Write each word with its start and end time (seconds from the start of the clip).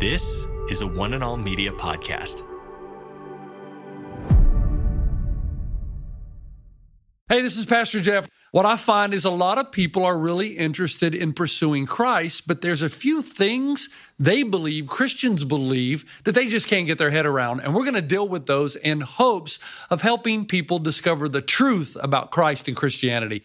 This 0.00 0.46
is 0.70 0.80
a 0.80 0.86
One 0.86 1.12
and 1.12 1.22
All 1.22 1.36
Media 1.36 1.70
podcast. 1.72 2.40
Hey, 7.28 7.42
this 7.42 7.58
is 7.58 7.66
Pastor 7.66 8.00
Jeff. 8.00 8.26
What 8.50 8.64
I 8.64 8.76
find 8.76 9.12
is 9.12 9.26
a 9.26 9.30
lot 9.30 9.58
of 9.58 9.70
people 9.70 10.06
are 10.06 10.18
really 10.18 10.56
interested 10.56 11.14
in 11.14 11.34
pursuing 11.34 11.84
Christ, 11.84 12.46
but 12.46 12.62
there's 12.62 12.80
a 12.80 12.88
few 12.88 13.20
things 13.20 13.90
they 14.18 14.42
believe, 14.42 14.86
Christians 14.86 15.44
believe, 15.44 16.22
that 16.24 16.32
they 16.32 16.46
just 16.46 16.66
can't 16.66 16.86
get 16.86 16.96
their 16.96 17.10
head 17.10 17.26
around. 17.26 17.60
And 17.60 17.74
we're 17.74 17.84
going 17.84 17.92
to 17.92 18.00
deal 18.00 18.26
with 18.26 18.46
those 18.46 18.76
in 18.76 19.02
hopes 19.02 19.58
of 19.90 20.00
helping 20.00 20.46
people 20.46 20.78
discover 20.78 21.28
the 21.28 21.42
truth 21.42 21.94
about 22.00 22.30
Christ 22.30 22.68
and 22.68 22.76
Christianity. 22.76 23.44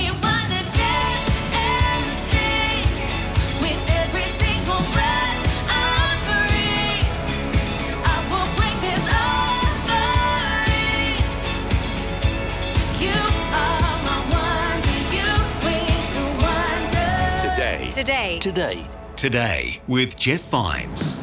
Today. 18.31 18.39
Today. 18.39 18.73
Today. 18.73 18.87
Today 19.15 19.81
with 19.87 20.17
Jeff 20.17 20.41
Vines. 20.49 21.19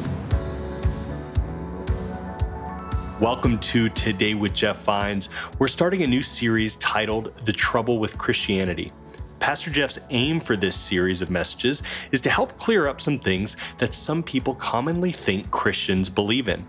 Welcome 3.19 3.57
to 3.59 3.89
Today 3.89 4.35
with 4.35 4.53
Jeff 4.53 4.83
Vines. 4.83 5.29
We're 5.57 5.69
starting 5.69 6.03
a 6.03 6.07
new 6.07 6.21
series 6.21 6.75
titled 6.75 7.35
The 7.45 7.51
Trouble 7.51 7.97
with 7.97 8.15
Christianity. 8.19 8.91
Pastor 9.39 9.71
Jeff's 9.71 10.05
aim 10.11 10.39
for 10.39 10.55
this 10.55 10.75
series 10.75 11.23
of 11.23 11.31
messages 11.31 11.81
is 12.11 12.21
to 12.21 12.29
help 12.29 12.55
clear 12.57 12.87
up 12.87 13.01
some 13.01 13.17
things 13.17 13.57
that 13.79 13.93
some 13.93 14.21
people 14.21 14.53
commonly 14.53 15.11
think 15.11 15.49
Christians 15.49 16.09
believe 16.09 16.47
in. 16.47 16.63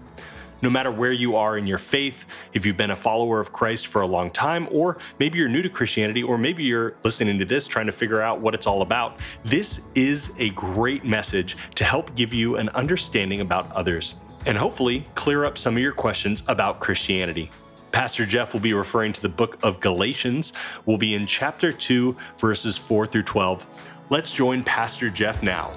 No 0.62 0.68
matter 0.70 0.90
where 0.90 1.12
you 1.12 1.36
are 1.36 1.56
in 1.56 1.66
your 1.66 1.78
faith, 1.78 2.26
if 2.52 2.66
you've 2.66 2.76
been 2.76 2.90
a 2.90 2.96
follower 2.96 3.40
of 3.40 3.52
Christ 3.52 3.86
for 3.86 4.02
a 4.02 4.06
long 4.06 4.30
time, 4.30 4.68
or 4.70 4.98
maybe 5.18 5.38
you're 5.38 5.48
new 5.48 5.62
to 5.62 5.68
Christianity, 5.68 6.22
or 6.22 6.36
maybe 6.36 6.62
you're 6.62 6.94
listening 7.02 7.38
to 7.38 7.44
this 7.44 7.66
trying 7.66 7.86
to 7.86 7.92
figure 7.92 8.20
out 8.20 8.40
what 8.40 8.54
it's 8.54 8.66
all 8.66 8.82
about, 8.82 9.20
this 9.44 9.90
is 9.94 10.34
a 10.38 10.50
great 10.50 11.04
message 11.04 11.56
to 11.76 11.84
help 11.84 12.14
give 12.14 12.34
you 12.34 12.56
an 12.56 12.68
understanding 12.70 13.40
about 13.40 13.70
others 13.72 14.16
and 14.46 14.56
hopefully 14.56 15.06
clear 15.14 15.44
up 15.44 15.56
some 15.56 15.76
of 15.76 15.82
your 15.82 15.92
questions 15.92 16.42
about 16.48 16.80
Christianity. 16.80 17.50
Pastor 17.92 18.24
Jeff 18.24 18.52
will 18.52 18.60
be 18.60 18.72
referring 18.72 19.12
to 19.12 19.20
the 19.20 19.28
book 19.28 19.58
of 19.62 19.80
Galatians. 19.80 20.52
We'll 20.86 20.98
be 20.98 21.14
in 21.14 21.26
chapter 21.26 21.72
2, 21.72 22.16
verses 22.38 22.76
4 22.76 23.06
through 23.06 23.24
12. 23.24 23.66
Let's 24.10 24.32
join 24.32 24.62
Pastor 24.62 25.10
Jeff 25.10 25.42
now. 25.42 25.72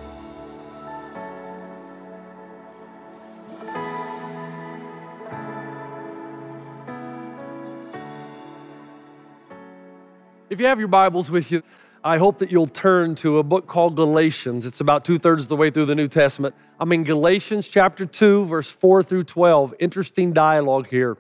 If 10.54 10.59
you 10.59 10.68
have 10.68 10.78
your 10.78 10.88
Bibles 10.88 11.32
with 11.32 11.52
you, 11.52 11.64
I 12.04 12.20
hope 12.20 12.38
that 12.38 12.52
you'll 12.52 12.68
turn 12.68 13.16
to 13.16 13.40
a 13.40 13.44
book 13.44 13.66
called 13.66 13.96
Galatians. 13.96 14.68
It's 14.68 14.82
about 14.82 15.04
two 15.04 15.18
thirds 15.18 15.45
of 15.45 15.50
the 15.50 15.56
way 15.56 15.72
through 15.72 15.88
the 15.88 15.95
New 15.95 16.08
Testament. 16.08 16.54
I'm 16.80 16.92
in 16.92 17.04
Galatians 17.04 17.68
chapter 17.68 18.06
2, 18.06 18.45
verse 18.45 18.70
4 18.70 19.02
through 19.02 19.23
12. 19.23 19.73
Interesting 19.80 20.32
dialogue 20.32 20.90
here. 20.90 21.18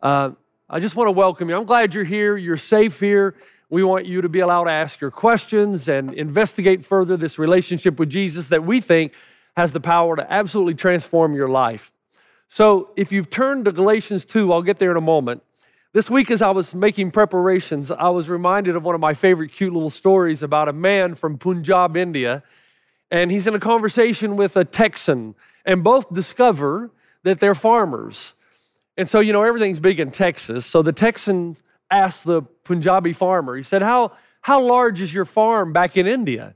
Uh, 0.00 0.30
I 0.70 0.80
just 0.80 0.96
want 0.96 1.08
to 1.08 1.12
welcome 1.12 1.50
you. 1.50 1.56
I'm 1.58 1.66
glad 1.66 1.92
you're 1.92 2.04
here. 2.04 2.34
You're 2.34 2.56
safe 2.56 2.98
here. 2.98 3.34
We 3.68 3.84
want 3.84 4.06
you 4.06 4.22
to 4.22 4.30
be 4.30 4.40
allowed 4.40 4.64
to 4.64 4.70
ask 4.70 5.02
your 5.02 5.10
questions 5.10 5.86
and 5.86 6.14
investigate 6.14 6.82
further 6.82 7.18
this 7.18 7.38
relationship 7.38 7.98
with 7.98 8.08
Jesus 8.08 8.48
that 8.48 8.64
we 8.64 8.80
think 8.80 9.12
has 9.54 9.74
the 9.74 9.80
power 9.80 10.16
to 10.16 10.32
absolutely 10.32 10.76
transform 10.76 11.34
your 11.34 11.48
life. 11.48 11.92
So 12.48 12.88
if 12.96 13.12
you've 13.12 13.28
turned 13.28 13.66
to 13.66 13.72
Galatians 13.72 14.24
2, 14.24 14.50
I'll 14.50 14.62
get 14.62 14.78
there 14.78 14.92
in 14.92 14.96
a 14.96 15.02
moment. 15.02 15.42
This 15.94 16.08
week, 16.08 16.30
as 16.30 16.40
I 16.40 16.52
was 16.52 16.74
making 16.74 17.10
preparations, 17.10 17.90
I 17.90 18.08
was 18.08 18.30
reminded 18.30 18.76
of 18.76 18.82
one 18.82 18.94
of 18.94 19.00
my 19.02 19.12
favorite 19.12 19.52
cute 19.52 19.74
little 19.74 19.90
stories 19.90 20.42
about 20.42 20.66
a 20.66 20.72
man 20.72 21.14
from 21.14 21.36
Punjab, 21.36 21.98
India. 21.98 22.42
And 23.10 23.30
he's 23.30 23.46
in 23.46 23.54
a 23.54 23.60
conversation 23.60 24.36
with 24.36 24.56
a 24.56 24.64
Texan, 24.64 25.34
and 25.66 25.84
both 25.84 26.10
discover 26.10 26.90
that 27.24 27.40
they're 27.40 27.54
farmers. 27.54 28.32
And 28.96 29.06
so, 29.06 29.20
you 29.20 29.34
know, 29.34 29.42
everything's 29.42 29.80
big 29.80 30.00
in 30.00 30.10
Texas. 30.10 30.64
So 30.64 30.80
the 30.80 30.94
Texan 30.94 31.56
asked 31.90 32.24
the 32.24 32.40
Punjabi 32.40 33.12
farmer, 33.12 33.54
he 33.54 33.62
said, 33.62 33.82
How, 33.82 34.12
how 34.40 34.62
large 34.62 35.02
is 35.02 35.12
your 35.12 35.26
farm 35.26 35.74
back 35.74 35.98
in 35.98 36.06
India? 36.06 36.54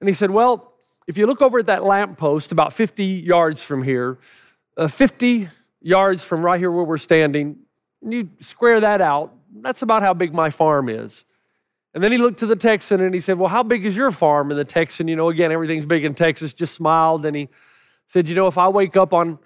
And 0.00 0.08
he 0.08 0.14
said, 0.14 0.32
Well, 0.32 0.72
if 1.06 1.16
you 1.16 1.28
look 1.28 1.40
over 1.40 1.60
at 1.60 1.66
that 1.66 1.84
lamppost 1.84 2.50
about 2.50 2.72
50 2.72 3.04
yards 3.04 3.62
from 3.62 3.84
here, 3.84 4.18
uh, 4.76 4.88
50 4.88 5.50
yards 5.80 6.24
from 6.24 6.44
right 6.44 6.58
here 6.58 6.72
where 6.72 6.82
we're 6.82 6.98
standing, 6.98 7.61
and 8.02 8.12
you 8.12 8.30
square 8.40 8.80
that 8.80 9.00
out, 9.00 9.32
that's 9.60 9.82
about 9.82 10.02
how 10.02 10.14
big 10.14 10.34
my 10.34 10.50
farm 10.50 10.88
is. 10.88 11.24
And 11.94 12.02
then 12.02 12.10
he 12.10 12.18
looked 12.18 12.38
to 12.38 12.46
the 12.46 12.56
Texan 12.56 13.00
and 13.00 13.12
he 13.12 13.20
said, 13.20 13.38
Well, 13.38 13.48
how 13.48 13.62
big 13.62 13.84
is 13.84 13.96
your 13.96 14.10
farm? 14.10 14.50
And 14.50 14.58
the 14.58 14.64
Texan, 14.64 15.08
you 15.08 15.16
know, 15.16 15.28
again, 15.28 15.52
everything's 15.52 15.86
big 15.86 16.04
in 16.04 16.14
Texas, 16.14 16.54
just 16.54 16.74
smiled 16.74 17.26
and 17.26 17.36
he 17.36 17.48
said, 18.06 18.28
You 18.28 18.34
know, 18.34 18.46
if 18.46 18.58
I 18.58 18.68
wake 18.68 18.96
up 18.96 19.12
on 19.12 19.38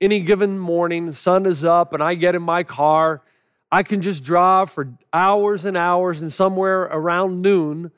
any 0.00 0.20
given 0.20 0.58
morning, 0.58 1.06
the 1.06 1.14
sun 1.14 1.46
is 1.46 1.64
up, 1.64 1.92
and 1.92 2.02
I 2.02 2.14
get 2.14 2.34
in 2.34 2.42
my 2.42 2.62
car, 2.62 3.22
I 3.70 3.82
can 3.82 4.02
just 4.02 4.22
drive 4.24 4.70
for 4.70 4.92
hours 5.12 5.64
and 5.64 5.76
hours, 5.76 6.20
and 6.20 6.32
somewhere 6.32 6.82
around 6.82 7.42
noon, 7.42 7.90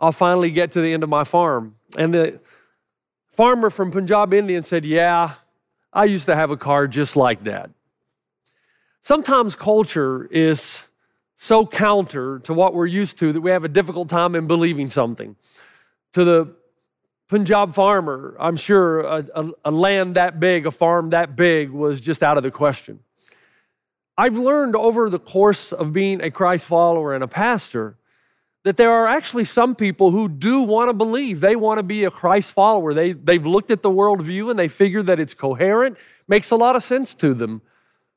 I'll 0.00 0.12
finally 0.12 0.50
get 0.50 0.72
to 0.72 0.80
the 0.80 0.92
end 0.92 1.02
of 1.02 1.08
my 1.08 1.24
farm. 1.24 1.76
And 1.96 2.12
the 2.12 2.40
farmer 3.28 3.70
from 3.70 3.90
Punjab, 3.90 4.34
Indian 4.34 4.62
said, 4.62 4.84
Yeah, 4.84 5.34
I 5.92 6.04
used 6.04 6.26
to 6.26 6.36
have 6.36 6.50
a 6.50 6.56
car 6.56 6.86
just 6.86 7.16
like 7.16 7.44
that. 7.44 7.70
Sometimes 9.04 9.54
culture 9.54 10.24
is 10.30 10.88
so 11.36 11.66
counter 11.66 12.38
to 12.40 12.54
what 12.54 12.72
we're 12.72 12.86
used 12.86 13.18
to 13.18 13.34
that 13.34 13.40
we 13.42 13.50
have 13.50 13.62
a 13.62 13.68
difficult 13.68 14.08
time 14.08 14.34
in 14.34 14.46
believing 14.46 14.88
something. 14.88 15.36
To 16.14 16.24
the 16.24 16.56
Punjab 17.28 17.74
farmer, 17.74 18.34
I'm 18.40 18.56
sure 18.56 19.00
a, 19.00 19.26
a, 19.34 19.50
a, 19.66 19.70
land 19.70 20.14
that 20.14 20.40
big, 20.40 20.66
a 20.66 20.70
farm 20.70 21.10
that 21.10 21.36
big 21.36 21.68
was 21.68 22.00
just 22.00 22.22
out 22.22 22.38
of 22.38 22.44
the 22.44 22.50
question. 22.50 23.00
I've 24.16 24.38
learned 24.38 24.74
over 24.74 25.10
the 25.10 25.18
course 25.18 25.70
of 25.70 25.92
being 25.92 26.22
a 26.22 26.30
Christ 26.30 26.66
follower 26.66 27.14
and 27.14 27.22
a 27.22 27.28
pastor 27.28 27.98
that 28.62 28.78
there 28.78 28.90
are 28.90 29.06
actually 29.06 29.44
some 29.44 29.74
people 29.74 30.12
who 30.12 30.30
do 30.30 30.62
want 30.62 30.88
to 30.88 30.94
believe. 30.94 31.42
They 31.42 31.56
want 31.56 31.76
to 31.76 31.82
be 31.82 32.04
a 32.04 32.10
Christ 32.10 32.52
follower. 32.52 32.94
They, 32.94 33.12
they've 33.12 33.44
looked 33.44 33.70
at 33.70 33.82
the 33.82 33.90
worldview 33.90 34.48
and 34.48 34.58
they 34.58 34.68
figure 34.68 35.02
that 35.02 35.20
it's 35.20 35.34
coherent, 35.34 35.98
makes 36.26 36.50
a 36.50 36.56
lot 36.56 36.74
of 36.74 36.82
sense 36.82 37.14
to 37.16 37.34
them. 37.34 37.60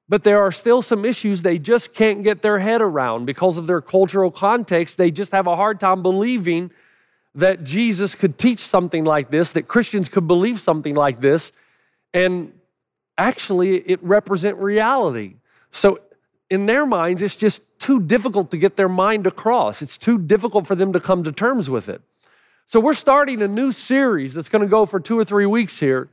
But 0.09 0.23
there 0.23 0.41
are 0.41 0.51
still 0.51 0.81
some 0.81 1.03
issues 1.03 1.41
they 1.41 1.59
just 1.59 1.93
can't 1.93 2.23
get 2.23 2.41
their 2.41 2.59
head 2.59 2.81
around 2.81 3.25
because 3.25 3.57
of 3.57 3.67
their 3.67 3.81
cultural 3.81 4.31
context. 4.31 4.97
They 4.97 5.11
just 5.11 5.33
have 5.33 5.47
a 5.47 5.55
hard 5.55 5.79
time 5.79 6.01
believing 6.01 6.71
that 7.35 7.63
Jesus 7.63 8.15
could 8.15 8.37
teach 8.37 8.59
something 8.59 9.03
like 9.03 9.29
this, 9.29 9.51
that 9.51 9.67
Christians 9.67 10.09
could 10.09 10.27
believe 10.27 10.59
something 10.59 10.95
like 10.95 11.19
this, 11.19 11.51
and 12.13 12.51
actually 13.17 13.77
it 13.77 14.01
represent 14.01 14.57
reality. 14.57 15.35
So 15.69 15.99
in 16.49 16.65
their 16.65 16.85
minds, 16.85 17.21
it's 17.21 17.35
just 17.35 17.61
too 17.79 17.99
difficult 17.99 18.49
to 18.51 18.57
get 18.57 18.75
their 18.75 18.89
mind 18.89 19.27
across. 19.27 19.81
It's 19.81 19.97
too 19.97 20.17
difficult 20.17 20.65
for 20.65 20.75
them 20.75 20.93
to 20.93 20.99
come 20.99 21.23
to 21.25 21.31
terms 21.31 21.69
with 21.69 21.89
it. 21.89 22.01
So 22.65 22.79
we're 22.79 22.93
starting 22.93 23.41
a 23.41 23.47
new 23.47 23.71
series 23.71 24.33
that's 24.33 24.49
going 24.49 24.61
to 24.61 24.67
go 24.67 24.85
for 24.85 24.99
two 24.99 25.19
or 25.19 25.23
three 25.23 25.45
weeks 25.45 25.79
here. 25.79 26.09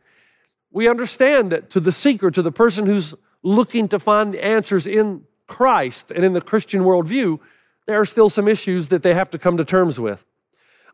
We 0.70 0.88
understand 0.88 1.52
that 1.52 1.70
to 1.70 1.80
the 1.80 1.92
seeker, 1.92 2.30
to 2.30 2.42
the 2.42 2.52
person 2.52 2.86
who's 2.86 3.14
looking 3.44 3.87
to 3.88 4.00
find 4.00 4.35
the 4.35 4.44
answers 4.44 4.87
in 4.87 5.25
Christ 5.46 6.11
and 6.11 6.25
in 6.25 6.32
the 6.32 6.41
Christian 6.41 6.82
worldview, 6.82 7.38
there 7.87 8.00
are 8.00 8.06
still 8.06 8.31
some 8.31 8.49
issues 8.49 8.88
that 8.88 9.02
they 9.02 9.14
have 9.14 9.31
to 9.31 9.38
come 9.38 9.58
to 9.58 9.64
terms 9.64 10.00
with. 10.00 10.25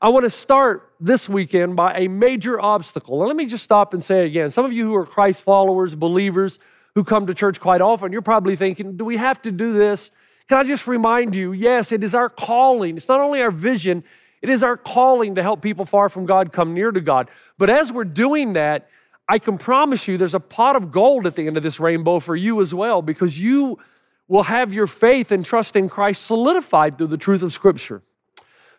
I 0.02 0.08
want 0.08 0.25
to 0.25 0.31
start 0.31 0.93
this 0.99 1.29
weekend 1.29 1.76
by 1.76 1.94
a 1.94 2.08
major 2.08 2.61
obstacle. 2.61 3.20
And 3.20 3.29
let 3.29 3.37
me 3.37 3.47
just 3.47 3.62
stop 3.62 3.94
and 3.94 4.02
say 4.02 4.26
again 4.26 4.50
some 4.50 4.64
of 4.64 4.73
you 4.73 4.87
who 4.87 4.97
are 4.97 5.06
Christ 5.06 5.43
followers, 5.43 5.94
believers, 5.94 6.58
who 6.94 7.05
come 7.05 7.26
to 7.26 7.35
church 7.35 7.61
quite 7.61 7.81
often, 7.81 8.12
you're 8.12 8.23
probably 8.23 8.56
thinking, 8.56 8.97
do 8.97 9.05
we 9.05 9.17
have 9.17 9.41
to 9.43 9.52
do 9.52 9.73
this? 9.73 10.11
Can 10.49 10.58
I 10.58 10.64
just 10.64 10.88
remind 10.88 11.37
you, 11.37 11.52
yes, 11.52 11.93
it 11.93 12.02
is 12.02 12.14
our 12.14 12.29
calling. 12.29 12.97
It's 12.97 13.08
not 13.08 13.20
only 13.20 13.41
our 13.41 13.52
vision, 13.52 14.02
it 14.43 14.49
is 14.49 14.64
our 14.64 14.76
calling 14.76 15.37
to 15.37 15.43
help 15.43 15.62
people 15.62 15.85
far 15.85 16.08
from 16.08 16.26
God 16.26 16.52
come 16.52 16.75
near 16.75 16.91
to 16.91 17.00
God. 17.00 17.31
But 17.58 17.70
as 17.70 17.93
we're 17.93 18.05
doing 18.05 18.55
that, 18.55 18.88
I 19.30 19.38
can 19.38 19.58
promise 19.58 20.08
you 20.08 20.18
there's 20.18 20.34
a 20.34 20.40
pot 20.40 20.74
of 20.74 20.90
gold 20.90 21.24
at 21.24 21.36
the 21.36 21.46
end 21.46 21.56
of 21.56 21.62
this 21.62 21.78
rainbow 21.78 22.18
for 22.18 22.34
you 22.34 22.60
as 22.60 22.74
well, 22.74 23.00
because 23.00 23.38
you 23.38 23.78
will 24.26 24.42
have 24.42 24.74
your 24.74 24.88
faith 24.88 25.30
and 25.30 25.46
trust 25.46 25.76
in 25.76 25.88
Christ 25.88 26.24
solidified 26.26 26.98
through 26.98 27.06
the 27.06 27.16
truth 27.16 27.44
of 27.44 27.52
Scripture. 27.52 28.02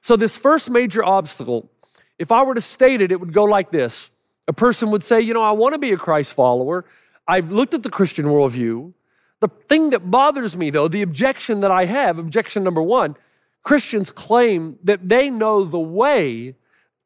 So, 0.01 0.17
this 0.17 0.35
first 0.35 0.69
major 0.69 1.05
obstacle 1.05 1.71
If 2.19 2.33
I 2.33 2.43
were 2.43 2.53
to 2.53 2.61
state 2.61 2.99
it, 2.99 3.13
it 3.13 3.21
would 3.21 3.31
go 3.31 3.45
like 3.45 3.71
this 3.71 4.11
A 4.49 4.51
person 4.51 4.91
would 4.91 5.05
say, 5.05 5.21
You 5.21 5.33
know, 5.33 5.41
I 5.41 5.51
want 5.51 5.71
to 5.71 5.79
be 5.79 5.93
a 5.93 5.97
Christ 5.97 6.33
follower. 6.33 6.83
I've 7.25 7.49
looked 7.49 7.73
at 7.73 7.83
the 7.83 7.89
Christian 7.89 8.25
worldview. 8.25 8.91
The 9.39 9.47
thing 9.69 9.91
that 9.91 10.11
bothers 10.11 10.57
me, 10.57 10.69
though, 10.69 10.89
the 10.89 11.01
objection 11.01 11.61
that 11.61 11.71
I 11.71 11.85
have, 11.85 12.19
objection 12.19 12.65
number 12.65 12.81
one, 12.81 13.15
Christians 13.63 14.11
claim 14.11 14.79
that 14.83 15.07
they 15.07 15.29
know 15.29 15.63
the 15.63 15.79
way 15.79 16.55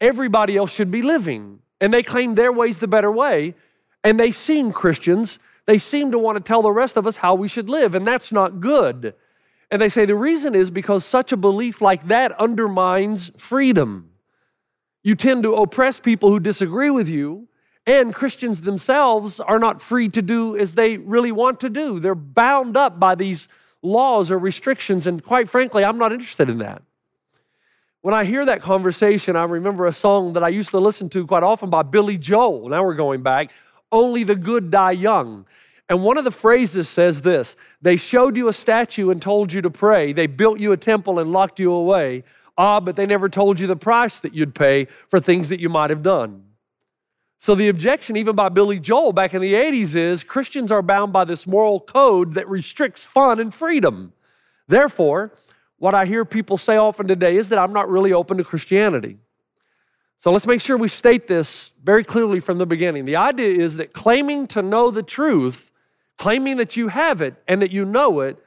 everybody 0.01 0.57
else 0.57 0.73
should 0.73 0.89
be 0.89 1.03
living. 1.03 1.59
And 1.81 1.93
they 1.93 2.03
claim 2.03 2.35
their 2.35 2.51
way's 2.51 2.79
the 2.79 2.87
better 2.87 3.11
way. 3.11 3.55
And 4.03 4.19
they 4.19 4.31
seem 4.31 4.71
Christians, 4.71 5.39
they 5.65 5.77
seem 5.77 6.11
to 6.11 6.19
want 6.19 6.37
to 6.37 6.43
tell 6.43 6.61
the 6.61 6.71
rest 6.71 6.95
of 6.95 7.07
us 7.07 7.17
how 7.17 7.35
we 7.35 7.47
should 7.47 7.69
live. 7.69 7.95
And 7.95 8.05
that's 8.05 8.31
not 8.31 8.59
good. 8.59 9.15
And 9.71 9.81
they 9.81 9.89
say 9.89 10.05
the 10.05 10.15
reason 10.15 10.53
is 10.53 10.69
because 10.69 11.03
such 11.03 11.31
a 11.31 11.37
belief 11.37 11.81
like 11.81 12.07
that 12.07 12.31
undermines 12.39 13.31
freedom. 13.37 14.11
You 15.03 15.15
tend 15.15 15.43
to 15.43 15.55
oppress 15.55 15.99
people 15.99 16.29
who 16.29 16.39
disagree 16.39 16.89
with 16.89 17.09
you, 17.09 17.47
and 17.85 18.13
Christians 18.13 18.61
themselves 18.61 19.39
are 19.39 19.59
not 19.59 19.81
free 19.81 20.09
to 20.09 20.21
do 20.21 20.57
as 20.57 20.75
they 20.75 20.97
really 20.97 21.31
want 21.31 21.59
to 21.59 21.69
do. 21.69 21.99
They're 21.99 22.15
bound 22.15 22.75
up 22.75 22.99
by 22.99 23.15
these 23.15 23.47
laws 23.81 24.31
or 24.31 24.39
restrictions, 24.39 25.05
and 25.05 25.23
quite 25.23 25.49
frankly, 25.49 25.83
I'm 25.83 25.97
not 25.97 26.11
interested 26.11 26.49
in 26.49 26.57
that. 26.59 26.81
When 28.05 28.13
I 28.13 28.23
hear 28.23 28.45
that 28.45 28.61
conversation, 28.61 29.35
I 29.35 29.45
remember 29.45 29.87
a 29.87 29.91
song 29.91 30.33
that 30.33 30.43
I 30.43 30.49
used 30.49 30.69
to 30.69 30.79
listen 30.79 31.09
to 31.09 31.25
quite 31.25 31.41
often 31.41 31.71
by 31.71 31.81
Billy 31.81 32.19
Joel. 32.19 32.69
Now 32.69 32.83
we're 32.83 32.93
going 32.93 33.23
back. 33.23 33.51
Only 33.91 34.23
the 34.23 34.35
good 34.35 34.69
die 34.69 34.91
young. 34.91 35.47
And 35.89 36.03
one 36.03 36.15
of 36.19 36.23
the 36.23 36.29
phrases 36.29 36.87
says 36.87 37.23
this 37.23 37.55
They 37.81 37.97
showed 37.97 38.37
you 38.37 38.47
a 38.47 38.53
statue 38.53 39.09
and 39.09 39.19
told 39.19 39.51
you 39.51 39.63
to 39.63 39.71
pray. 39.71 40.13
They 40.13 40.27
built 40.27 40.59
you 40.59 40.71
a 40.71 40.77
temple 40.77 41.17
and 41.17 41.31
locked 41.31 41.59
you 41.59 41.71
away. 41.71 42.23
Ah, 42.59 42.79
but 42.79 42.95
they 42.95 43.07
never 43.07 43.27
told 43.27 43.59
you 43.59 43.65
the 43.65 43.75
price 43.75 44.19
that 44.19 44.35
you'd 44.35 44.53
pay 44.53 44.85
for 44.85 45.19
things 45.19 45.49
that 45.49 45.59
you 45.59 45.69
might 45.69 45.89
have 45.89 46.03
done. 46.03 46.43
So 47.39 47.55
the 47.55 47.69
objection, 47.69 48.17
even 48.17 48.35
by 48.35 48.49
Billy 48.49 48.79
Joel 48.79 49.13
back 49.13 49.33
in 49.33 49.41
the 49.41 49.55
80s, 49.55 49.95
is 49.95 50.23
Christians 50.23 50.71
are 50.71 50.83
bound 50.83 51.11
by 51.11 51.23
this 51.23 51.47
moral 51.47 51.79
code 51.79 52.33
that 52.33 52.47
restricts 52.47 53.03
fun 53.03 53.39
and 53.39 53.51
freedom. 53.51 54.13
Therefore, 54.67 55.31
what 55.85 55.93
I 55.93 56.05
hear 56.05 56.25
people 56.25 56.57
say 56.57 56.77
often 56.77 57.07
today 57.07 57.37
is 57.37 57.49
that 57.49 57.59
I'm 57.59 57.71
not 57.71 57.87
really 57.87 58.11
open 58.11 58.37
to 58.37 58.43
Christianity. 58.43 59.19
So 60.17 60.31
let's 60.31 60.47
make 60.47 60.59
sure 60.59 60.77
we 60.77 60.87
state 60.87 61.27
this 61.27 61.73
very 61.83 62.03
clearly 62.03 62.39
from 62.39 62.57
the 62.57 62.65
beginning. 62.65 63.05
The 63.05 63.17
idea 63.17 63.49
is 63.49 63.77
that 63.77 63.93
claiming 63.93 64.47
to 64.47 64.63
know 64.63 64.89
the 64.89 65.03
truth, 65.03 65.71
claiming 66.17 66.57
that 66.57 66.75
you 66.75 66.87
have 66.87 67.21
it 67.21 67.35
and 67.47 67.61
that 67.61 67.69
you 67.69 67.85
know 67.85 68.21
it, 68.21 68.43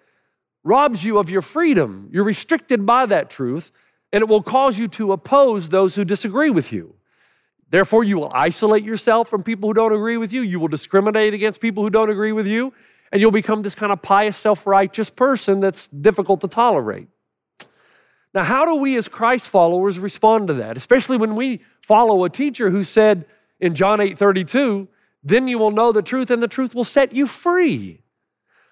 robs 0.65 1.05
you 1.05 1.17
of 1.17 1.31
your 1.31 1.41
freedom. 1.41 2.09
You're 2.11 2.25
restricted 2.25 2.85
by 2.85 3.07
that 3.07 3.31
truth, 3.31 3.71
and 4.13 4.21
it 4.21 4.29
will 4.29 4.43
cause 4.43 4.77
you 4.77 4.89
to 4.89 5.13
oppose 5.13 5.69
those 5.69 5.95
who 5.95 6.05
disagree 6.05 6.51
with 6.51 6.73
you. 6.73 6.97
Therefore, 7.71 8.03
you 8.03 8.19
will 8.19 8.33
isolate 8.35 8.83
yourself 8.83 9.29
from 9.29 9.45
people 9.45 9.69
who 9.69 9.75
don't 9.75 9.93
agree 9.93 10.17
with 10.17 10.33
you. 10.33 10.41
You 10.41 10.59
will 10.59 10.67
discriminate 10.67 11.35
against 11.35 11.61
people 11.61 11.85
who 11.85 11.91
don't 11.91 12.11
agree 12.11 12.33
with 12.33 12.49
you. 12.49 12.73
And 13.13 13.21
you'll 13.21 13.31
become 13.31 13.63
this 13.63 13.77
kind 13.77 13.93
of 13.93 14.03
pious, 14.03 14.37
self 14.37 14.67
righteous 14.67 15.09
person 15.09 15.61
that's 15.61 15.87
difficult 15.87 16.41
to 16.41 16.49
tolerate. 16.49 17.07
Now, 18.35 18.45
how 18.45 18.65
do 18.65 18.77
we 18.77 18.97
as 18.97 19.09
Christ 19.09 19.49
followers 19.49 19.99
respond 19.99 20.49
to 20.49 20.55
that? 20.55 20.77
Especially 20.77 21.17
when 21.17 21.35
we 21.35 21.61
follow 21.81 22.25
a 22.25 22.31
teacher 22.31 22.71
who 22.71 22.85
said 22.85 23.25
in 23.61 23.75
John 23.75 24.01
8 24.01 24.19
32, 24.19 24.89
then 25.23 25.49
you 25.49 25.59
will 25.59 25.71
know 25.71 25.93
the 25.93 26.03
truth 26.03 26.31
and 26.31 26.43
the 26.43 26.49
truth 26.49 26.75
will 26.75 26.85
set 26.85 27.15
you 27.15 27.27
free. 27.27 28.01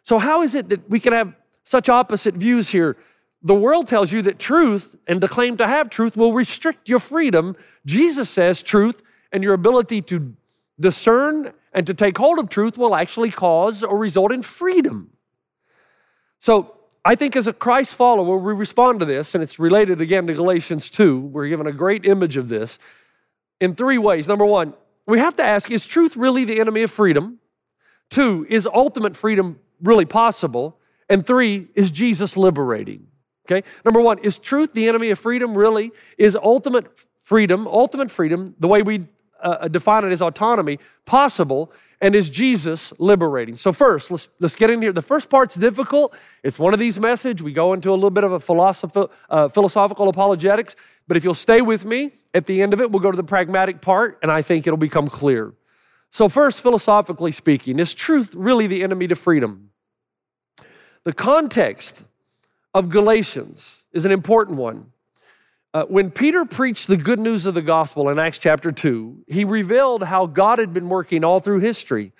So, 0.02 0.18
how 0.18 0.42
is 0.42 0.54
it 0.54 0.68
that 0.68 0.88
we 0.88 1.00
can 1.00 1.12
have 1.12 1.34
such 1.64 1.88
opposite 1.88 2.34
views 2.34 2.70
here? 2.70 2.96
The 3.42 3.54
world 3.54 3.88
tells 3.88 4.12
you 4.12 4.22
that 4.22 4.38
truth 4.38 4.96
and 5.06 5.20
the 5.20 5.28
claim 5.28 5.56
to 5.56 5.66
have 5.66 5.90
truth 5.90 6.16
will 6.16 6.32
restrict 6.32 6.88
your 6.88 6.98
freedom. 6.98 7.56
Jesus 7.84 8.30
says 8.30 8.62
truth 8.62 9.02
and 9.32 9.42
your 9.42 9.54
ability 9.54 10.02
to 10.02 10.34
discern 10.78 11.52
and 11.72 11.86
to 11.86 11.94
take 11.94 12.18
hold 12.18 12.38
of 12.38 12.48
truth 12.48 12.78
will 12.78 12.94
actually 12.94 13.30
cause 13.30 13.82
or 13.82 13.96
result 13.96 14.32
in 14.32 14.42
freedom. 14.42 15.10
So, 16.40 16.75
I 17.06 17.14
think 17.14 17.36
as 17.36 17.46
a 17.46 17.52
Christ 17.52 17.94
follower, 17.94 18.36
we 18.36 18.52
respond 18.52 18.98
to 18.98 19.06
this, 19.06 19.36
and 19.36 19.40
it's 19.40 19.60
related 19.60 20.00
again 20.00 20.26
to 20.26 20.34
Galatians 20.34 20.90
2. 20.90 21.20
We're 21.20 21.46
given 21.46 21.68
a 21.68 21.72
great 21.72 22.04
image 22.04 22.36
of 22.36 22.48
this 22.48 22.80
in 23.60 23.76
three 23.76 23.96
ways. 23.96 24.26
Number 24.26 24.44
one, 24.44 24.74
we 25.06 25.20
have 25.20 25.36
to 25.36 25.44
ask 25.44 25.70
is 25.70 25.86
truth 25.86 26.16
really 26.16 26.44
the 26.44 26.58
enemy 26.58 26.82
of 26.82 26.90
freedom? 26.90 27.38
Two, 28.10 28.44
is 28.50 28.66
ultimate 28.66 29.16
freedom 29.16 29.60
really 29.80 30.04
possible? 30.04 30.80
And 31.08 31.24
three, 31.24 31.68
is 31.76 31.92
Jesus 31.92 32.36
liberating? 32.36 33.06
Okay, 33.48 33.64
number 33.84 34.00
one, 34.00 34.18
is 34.18 34.40
truth 34.40 34.72
the 34.72 34.88
enemy 34.88 35.10
of 35.10 35.18
freedom 35.20 35.56
really? 35.56 35.92
Is 36.18 36.34
ultimate 36.34 36.88
freedom, 37.20 37.68
ultimate 37.68 38.10
freedom, 38.10 38.56
the 38.58 38.66
way 38.66 38.82
we 38.82 39.06
uh, 39.46 39.68
define 39.68 40.04
it 40.04 40.12
as 40.12 40.22
autonomy, 40.22 40.78
possible? 41.04 41.72
And 42.00 42.14
is 42.14 42.28
Jesus 42.28 42.92
liberating? 42.98 43.56
So 43.56 43.72
first, 43.72 44.10
let's, 44.10 44.28
let's 44.38 44.54
get 44.54 44.68
in 44.68 44.82
here. 44.82 44.92
The 44.92 45.02
first 45.02 45.30
part's 45.30 45.54
difficult. 45.54 46.14
It's 46.42 46.58
one 46.58 46.74
of 46.74 46.80
these 46.80 47.00
messages. 47.00 47.42
We 47.42 47.52
go 47.52 47.72
into 47.72 47.90
a 47.90 47.94
little 47.94 48.10
bit 48.10 48.24
of 48.24 48.32
a 48.32 48.38
philosoph- 48.38 49.10
uh, 49.30 49.48
philosophical 49.48 50.08
apologetics. 50.08 50.76
But 51.08 51.16
if 51.16 51.24
you'll 51.24 51.34
stay 51.34 51.62
with 51.62 51.84
me, 51.84 52.12
at 52.34 52.44
the 52.44 52.60
end 52.60 52.74
of 52.74 52.82
it, 52.82 52.90
we'll 52.90 53.00
go 53.00 53.10
to 53.10 53.16
the 53.16 53.24
pragmatic 53.24 53.80
part, 53.80 54.18
and 54.22 54.30
I 54.30 54.42
think 54.42 54.66
it'll 54.66 54.76
become 54.76 55.08
clear. 55.08 55.54
So 56.10 56.28
first, 56.28 56.60
philosophically 56.60 57.32
speaking, 57.32 57.78
is 57.78 57.94
truth 57.94 58.34
really 58.34 58.66
the 58.66 58.82
enemy 58.82 59.06
to 59.08 59.14
freedom? 59.14 59.70
The 61.04 61.14
context 61.14 62.04
of 62.74 62.90
Galatians 62.90 63.84
is 63.92 64.04
an 64.04 64.12
important 64.12 64.58
one. 64.58 64.92
Uh, 65.76 65.84
when 65.88 66.10
Peter 66.10 66.46
preached 66.46 66.86
the 66.86 66.96
good 66.96 67.18
news 67.18 67.44
of 67.44 67.52
the 67.52 67.60
gospel 67.60 68.08
in 68.08 68.18
Acts 68.18 68.38
chapter 68.38 68.72
2, 68.72 69.24
he 69.28 69.44
revealed 69.44 70.04
how 70.04 70.24
God 70.24 70.58
had 70.58 70.72
been 70.72 70.88
working 70.88 71.22
all 71.22 71.38
through 71.38 71.60
history. 71.60 72.12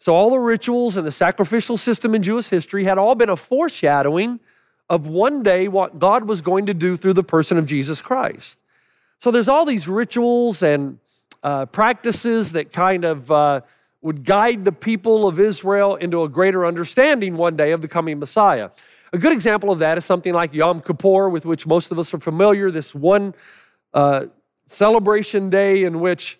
So, 0.00 0.16
all 0.16 0.30
the 0.30 0.40
rituals 0.40 0.96
and 0.96 1.06
the 1.06 1.12
sacrificial 1.12 1.76
system 1.76 2.16
in 2.16 2.24
Jewish 2.24 2.48
history 2.48 2.82
had 2.82 2.98
all 2.98 3.14
been 3.14 3.28
a 3.28 3.36
foreshadowing 3.36 4.40
of 4.90 5.06
one 5.06 5.44
day 5.44 5.68
what 5.68 6.00
God 6.00 6.28
was 6.28 6.40
going 6.40 6.66
to 6.66 6.74
do 6.74 6.96
through 6.96 7.12
the 7.12 7.22
person 7.22 7.56
of 7.56 7.66
Jesus 7.66 8.00
Christ. 8.00 8.58
So, 9.20 9.30
there's 9.30 9.48
all 9.48 9.64
these 9.64 9.86
rituals 9.86 10.60
and 10.64 10.98
uh, 11.44 11.66
practices 11.66 12.50
that 12.50 12.72
kind 12.72 13.04
of 13.04 13.30
uh, 13.30 13.60
would 14.02 14.24
guide 14.24 14.64
the 14.64 14.72
people 14.72 15.28
of 15.28 15.38
Israel 15.38 15.94
into 15.94 16.24
a 16.24 16.28
greater 16.28 16.66
understanding 16.66 17.36
one 17.36 17.56
day 17.56 17.70
of 17.70 17.80
the 17.80 17.86
coming 17.86 18.18
Messiah. 18.18 18.70
A 19.14 19.16
good 19.16 19.30
example 19.30 19.70
of 19.70 19.78
that 19.78 19.96
is 19.96 20.04
something 20.04 20.34
like 20.34 20.52
Yom 20.52 20.80
Kippur, 20.80 21.28
with 21.28 21.46
which 21.46 21.68
most 21.68 21.92
of 21.92 22.00
us 22.00 22.12
are 22.12 22.18
familiar, 22.18 22.72
this 22.72 22.92
one 22.92 23.32
uh, 23.92 24.26
celebration 24.66 25.50
day 25.50 25.84
in 25.84 26.00
which, 26.00 26.36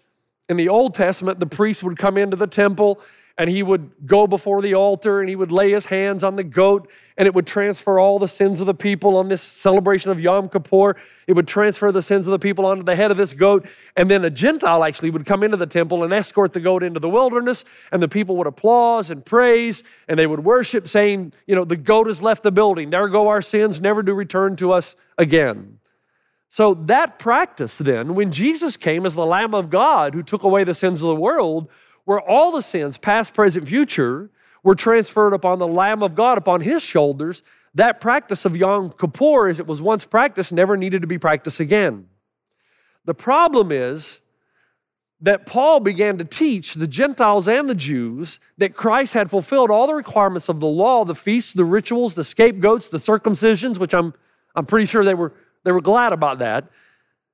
in 0.49 0.57
the 0.57 0.69
Old 0.69 0.93
Testament, 0.93 1.39
the 1.39 1.47
priest 1.47 1.85
would 1.85 1.97
come 1.97 2.19
into 2.19 2.37
the 2.37 2.49
temple 2.49 3.01
and 3.37 3.51
he 3.51 3.63
would 3.63 3.91
go 4.07 4.27
before 4.27 4.63
the 4.63 4.75
altar 4.75 5.21
and 5.21 5.29
he 5.29 5.35
would 5.35 5.51
lay 5.51 5.71
his 5.71 5.87
hands 5.87 6.23
on 6.23 6.37
the 6.37 6.45
goat 6.45 6.89
and 7.17 7.27
it 7.27 7.35
would 7.35 7.47
transfer 7.47 7.99
all 7.99 8.19
the 8.19 8.29
sins 8.29 8.61
of 8.61 8.67
the 8.67 8.75
people 8.75 9.17
on 9.17 9.29
this 9.29 9.43
celebration 9.43 10.11
of 10.11 10.21
Yom 10.21 10.49
Kippur. 10.49 10.97
It 11.27 11.33
would 11.33 11.49
transfer 11.49 11.91
the 11.91 12.03
sins 12.03 12.27
of 12.27 12.33
the 12.33 12.39
people 12.39 12.67
onto 12.67 12.85
the 12.85 12.97
head 12.97 13.11
of 13.11 13.17
this 13.17 13.33
goat. 13.33 13.67
And 13.97 14.11
then 14.11 14.25
a 14.25 14.31
Gentile 14.31 14.85
actually 14.85 15.11
would 15.11 15.27
come 15.27 15.43
into 15.43 15.57
the 15.57 15.67
temple 15.67 16.05
and 16.05 16.13
escort 16.13 16.53
the 16.53 16.61
goat 16.61 16.83
into 16.83 17.01
the 17.01 17.09
wilderness. 17.09 17.65
And 17.93 18.03
the 18.03 18.09
people 18.09 18.37
would 18.37 18.47
applause 18.47 19.11
and 19.11 19.25
praise 19.25 19.83
and 20.09 20.19
they 20.19 20.27
would 20.27 20.45
worship, 20.45 20.89
saying, 20.89 21.33
You 21.47 21.55
know, 21.55 21.65
the 21.65 21.77
goat 21.77 22.09
has 22.09 22.23
left 22.23 22.43
the 22.43 22.53
building. 22.53 22.91
There 22.91 23.09
go 23.09 23.29
our 23.29 23.43
sins, 23.43 23.81
never 23.81 24.03
to 24.03 24.15
return 24.15 24.57
to 24.57 24.73
us 24.73 24.97
again. 25.19 25.79
So 26.49 26.75
that 26.75 27.19
practice 27.19 27.79
then, 27.79 28.15
when 28.15 28.31
Jesus 28.31 28.77
came 28.77 29.07
as 29.07 29.17
the 29.17 29.27
Lamb 29.27 29.55
of 29.55 29.71
God 29.71 30.15
who 30.15 30.23
took 30.23 30.45
away 30.45 30.63
the 30.63 30.73
sins 30.73 31.03
of 31.03 31.09
the 31.09 31.17
world, 31.17 31.69
where 32.05 32.21
all 32.21 32.53
the 32.53 32.63
sins, 32.63 32.99
past, 32.99 33.35
present, 33.35 33.67
future, 33.67 34.31
were 34.63 34.75
transferred 34.75 35.33
upon 35.33 35.59
the 35.59 35.67
Lamb 35.67 36.03
of 36.03 36.15
God, 36.15 36.39
upon 36.39 36.61
his 36.61 36.83
shoulders, 36.83 37.43
that 37.75 38.01
practice 38.01 38.45
of 38.45 38.57
Yom 38.57 38.91
Kippur, 38.91 39.49
as 39.49 39.59
it 39.59 39.67
was 39.67 39.83
once 39.83 40.05
practiced, 40.05 40.53
never 40.53 40.77
needed 40.77 41.03
to 41.03 41.09
be 41.09 41.19
practiced 41.19 41.61
again. 41.61 42.09
The 43.05 43.15
problem 43.15 43.73
is 43.73 44.21
that 45.21 45.47
Paul 45.47 45.81
began 45.81 46.19
to 46.19 46.25
teach 46.25 46.75
the 46.75 46.87
Gentiles 46.87 47.49
and 47.49 47.69
the 47.69 47.75
Jews 47.75 48.41
that 48.59 48.75
Christ 48.75 49.15
had 49.15 49.31
fulfilled 49.31 49.71
all 49.71 49.87
the 49.87 49.95
requirements 49.95 50.49
of 50.49 50.61
the 50.61 50.67
law, 50.67 51.05
the 51.05 51.15
feasts, 51.15 51.53
the 51.53 51.65
rituals, 51.65 52.15
the 52.15 52.25
scapegoats, 52.25 52.89
the 52.89 52.99
circumcisions, 52.99 53.79
which 53.79 53.95
I'm, 53.95 54.15
I'm 54.55 54.67
pretty 54.67 54.87
sure 54.87 55.05
they 55.05 55.15
were, 55.15 55.33
they 55.63 55.73
were 55.73 55.81
glad 55.81 56.13
about 56.13 56.39
that. 56.39 56.69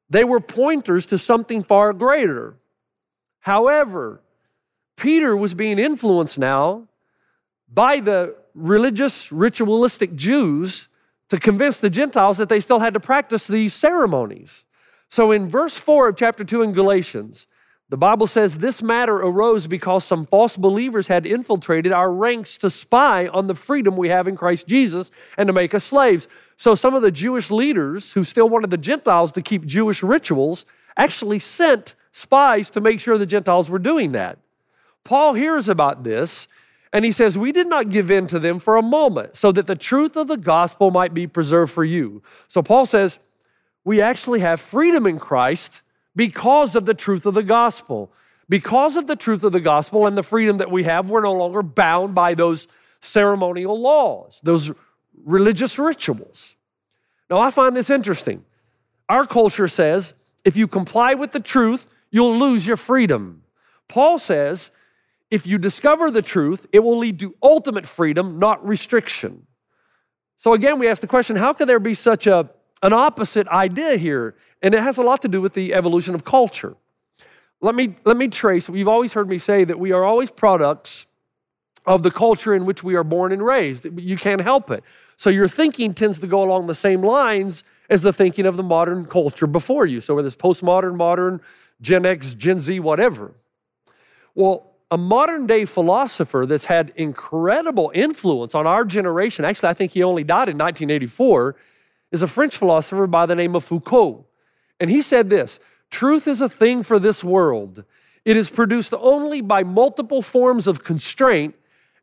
They 0.08 0.24
were 0.24 0.40
pointers 0.40 1.06
to 1.06 1.18
something 1.18 1.62
far 1.62 1.92
greater. 1.92 2.56
However, 3.40 4.22
Peter 5.00 5.34
was 5.34 5.54
being 5.54 5.78
influenced 5.78 6.38
now 6.38 6.86
by 7.72 8.00
the 8.00 8.36
religious, 8.54 9.32
ritualistic 9.32 10.14
Jews 10.14 10.88
to 11.30 11.38
convince 11.38 11.80
the 11.80 11.88
Gentiles 11.88 12.36
that 12.36 12.50
they 12.50 12.60
still 12.60 12.80
had 12.80 12.92
to 12.92 13.00
practice 13.00 13.46
these 13.46 13.72
ceremonies. 13.72 14.66
So 15.08 15.32
in 15.32 15.48
verse 15.48 15.78
4 15.78 16.08
of 16.08 16.16
chapter 16.16 16.44
2 16.44 16.60
in 16.60 16.72
Galatians, 16.72 17.46
the 17.88 17.96
Bible 17.96 18.26
says 18.26 18.58
this 18.58 18.82
matter 18.82 19.16
arose 19.16 19.66
because 19.66 20.04
some 20.04 20.26
false 20.26 20.56
believers 20.56 21.06
had 21.06 21.24
infiltrated 21.24 21.92
our 21.92 22.12
ranks 22.12 22.58
to 22.58 22.70
spy 22.70 23.26
on 23.26 23.46
the 23.46 23.54
freedom 23.54 23.96
we 23.96 24.10
have 24.10 24.28
in 24.28 24.36
Christ 24.36 24.68
Jesus 24.68 25.10
and 25.38 25.46
to 25.46 25.52
make 25.54 25.72
us 25.72 25.84
slaves. 25.84 26.28
So 26.58 26.74
some 26.74 26.94
of 26.94 27.00
the 27.00 27.10
Jewish 27.10 27.50
leaders 27.50 28.12
who 28.12 28.22
still 28.22 28.50
wanted 28.50 28.70
the 28.70 28.76
Gentiles 28.76 29.32
to 29.32 29.40
keep 29.40 29.64
Jewish 29.64 30.02
rituals 30.02 30.66
actually 30.94 31.38
sent 31.38 31.94
spies 32.12 32.68
to 32.70 32.82
make 32.82 33.00
sure 33.00 33.16
the 33.16 33.24
Gentiles 33.24 33.70
were 33.70 33.78
doing 33.78 34.12
that. 34.12 34.38
Paul 35.04 35.34
hears 35.34 35.68
about 35.68 36.04
this 36.04 36.48
and 36.92 37.04
he 37.04 37.12
says, 37.12 37.38
We 37.38 37.52
did 37.52 37.68
not 37.68 37.90
give 37.90 38.10
in 38.10 38.26
to 38.28 38.38
them 38.38 38.58
for 38.58 38.76
a 38.76 38.82
moment 38.82 39.36
so 39.36 39.52
that 39.52 39.66
the 39.66 39.76
truth 39.76 40.16
of 40.16 40.28
the 40.28 40.36
gospel 40.36 40.90
might 40.90 41.14
be 41.14 41.26
preserved 41.26 41.72
for 41.72 41.84
you. 41.84 42.22
So 42.48 42.62
Paul 42.62 42.86
says, 42.86 43.18
We 43.84 44.00
actually 44.00 44.40
have 44.40 44.60
freedom 44.60 45.06
in 45.06 45.18
Christ 45.18 45.82
because 46.16 46.74
of 46.74 46.86
the 46.86 46.94
truth 46.94 47.26
of 47.26 47.34
the 47.34 47.42
gospel. 47.42 48.12
Because 48.48 48.96
of 48.96 49.06
the 49.06 49.14
truth 49.14 49.44
of 49.44 49.52
the 49.52 49.60
gospel 49.60 50.06
and 50.06 50.18
the 50.18 50.24
freedom 50.24 50.58
that 50.58 50.72
we 50.72 50.82
have, 50.82 51.08
we're 51.08 51.22
no 51.22 51.34
longer 51.34 51.62
bound 51.62 52.16
by 52.16 52.34
those 52.34 52.66
ceremonial 53.00 53.80
laws, 53.80 54.40
those 54.42 54.72
religious 55.24 55.78
rituals. 55.78 56.56
Now, 57.30 57.38
I 57.38 57.52
find 57.52 57.76
this 57.76 57.90
interesting. 57.90 58.44
Our 59.08 59.24
culture 59.24 59.68
says 59.68 60.14
if 60.44 60.56
you 60.56 60.66
comply 60.66 61.14
with 61.14 61.32
the 61.32 61.40
truth, 61.40 61.88
you'll 62.10 62.36
lose 62.36 62.66
your 62.66 62.76
freedom. 62.76 63.42
Paul 63.86 64.18
says 64.18 64.70
if 65.30 65.46
you 65.46 65.58
discover 65.58 66.10
the 66.10 66.22
truth, 66.22 66.66
it 66.72 66.80
will 66.80 66.98
lead 66.98 67.18
to 67.20 67.34
ultimate 67.42 67.86
freedom, 67.86 68.38
not 68.38 68.66
restriction. 68.66 69.46
So, 70.36 70.54
again, 70.54 70.78
we 70.78 70.88
ask 70.88 71.00
the 71.00 71.06
question 71.06 71.36
how 71.36 71.52
could 71.52 71.68
there 71.68 71.78
be 71.78 71.94
such 71.94 72.26
a, 72.26 72.50
an 72.82 72.92
opposite 72.92 73.46
idea 73.48 73.96
here? 73.96 74.34
And 74.62 74.74
it 74.74 74.80
has 74.80 74.98
a 74.98 75.02
lot 75.02 75.22
to 75.22 75.28
do 75.28 75.40
with 75.40 75.54
the 75.54 75.74
evolution 75.74 76.14
of 76.14 76.24
culture. 76.24 76.76
Let 77.60 77.74
me, 77.74 77.94
let 78.04 78.16
me 78.16 78.28
trace. 78.28 78.68
You've 78.68 78.88
always 78.88 79.12
heard 79.12 79.28
me 79.28 79.38
say 79.38 79.64
that 79.64 79.78
we 79.78 79.92
are 79.92 80.04
always 80.04 80.30
products 80.30 81.06
of 81.86 82.02
the 82.02 82.10
culture 82.10 82.54
in 82.54 82.64
which 82.64 82.82
we 82.82 82.94
are 82.94 83.04
born 83.04 83.32
and 83.32 83.44
raised. 83.44 83.86
You 83.98 84.16
can't 84.16 84.40
help 84.40 84.70
it. 84.70 84.82
So 85.16 85.28
your 85.30 85.48
thinking 85.48 85.92
tends 85.92 86.18
to 86.20 86.26
go 86.26 86.42
along 86.42 86.66
the 86.66 86.74
same 86.74 87.02
lines 87.02 87.62
as 87.90 88.02
the 88.02 88.12
thinking 88.12 88.46
of 88.46 88.56
the 88.56 88.62
modern 88.62 89.04
culture 89.06 89.46
before 89.46 89.84
you. 89.86 90.00
So 90.00 90.14
whether 90.14 90.26
it's 90.26 90.36
postmodern, 90.36 90.96
modern, 90.96 91.40
Gen 91.80 92.06
X, 92.06 92.34
Gen 92.34 92.58
Z, 92.58 92.80
whatever. 92.80 93.32
Well, 94.34 94.69
a 94.90 94.98
modern 94.98 95.46
day 95.46 95.64
philosopher 95.64 96.46
that's 96.46 96.64
had 96.64 96.92
incredible 96.96 97.92
influence 97.94 98.54
on 98.54 98.66
our 98.66 98.84
generation, 98.84 99.44
actually, 99.44 99.68
I 99.68 99.74
think 99.74 99.92
he 99.92 100.02
only 100.02 100.24
died 100.24 100.48
in 100.48 100.58
1984, 100.58 101.56
is 102.10 102.22
a 102.22 102.26
French 102.26 102.56
philosopher 102.56 103.06
by 103.06 103.26
the 103.26 103.36
name 103.36 103.54
of 103.54 103.62
Foucault. 103.64 104.26
And 104.80 104.90
he 104.90 105.02
said 105.02 105.30
this 105.30 105.60
Truth 105.90 106.26
is 106.26 106.40
a 106.40 106.48
thing 106.48 106.82
for 106.82 106.98
this 106.98 107.22
world. 107.22 107.84
It 108.24 108.36
is 108.36 108.50
produced 108.50 108.92
only 108.98 109.40
by 109.40 109.62
multiple 109.62 110.22
forms 110.22 110.66
of 110.66 110.84
constraint, 110.84 111.54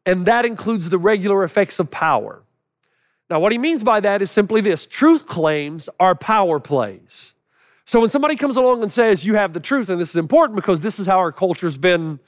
and 0.06 0.25
that 0.25 0.46
includes 0.46 0.89
the 0.89 0.98
regular 0.98 1.44
effects 1.44 1.79
of 1.79 1.91
power. 1.91 2.41
Now, 3.29 3.39
what 3.39 3.51
he 3.51 3.58
means 3.58 3.84
by 3.84 4.00
that 4.00 4.22
is 4.22 4.32
simply 4.32 4.62
this 4.62 4.86
truth 4.86 5.27
claims 5.27 5.89
are 6.00 6.15
power 6.15 6.60
plays. 6.60 7.36
So 7.86 8.00
when 8.01 8.10
somebody 8.10 8.36
comes 8.36 8.58
along 8.58 8.82
and 8.82 8.91
says, 8.91 9.25
You 9.25 9.36
have 9.36 9.53
the 9.53 9.60
truth, 9.60 9.89
and 9.89 10.00
this 10.00 10.10
is 10.10 10.15
important 10.15 10.56
because 10.56 10.82
this 10.82 11.00
is 11.00 11.08
how 11.08 11.20
our 11.20 11.32
culture's 11.32 11.77
been 11.77 12.20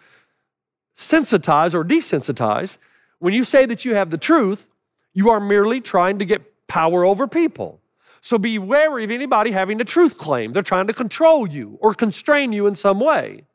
sensitized 1.00 1.74
or 1.74 1.84
desensitized, 1.86 2.78
when 3.20 3.34
you 3.34 3.46
say 3.46 3.66
that 3.66 3.86
you 3.86 3.96
have 3.96 4.10
the 4.10 4.18
truth, 4.18 4.70
you 5.14 5.30
are 5.30 5.40
merely 5.40 5.80
trying 5.80 6.20
to 6.20 6.26
get 6.26 6.68
power 6.68 7.06
over 7.06 7.26
people. 7.26 7.80
So 8.22 8.38
be 8.38 8.60
wary 8.60 9.06
of 9.06 9.12
anybody 9.12 9.52
having 9.52 9.80
a 9.80 9.86
truth 9.86 10.18
claim. 10.18 10.52
They're 10.52 10.62
trying 10.62 10.88
to 10.88 10.94
control 10.94 11.48
you 11.48 11.78
or 11.80 11.94
constrain 11.94 12.52
you 12.52 12.68
in 12.68 12.76
some 12.76 13.00
way. 13.00 13.46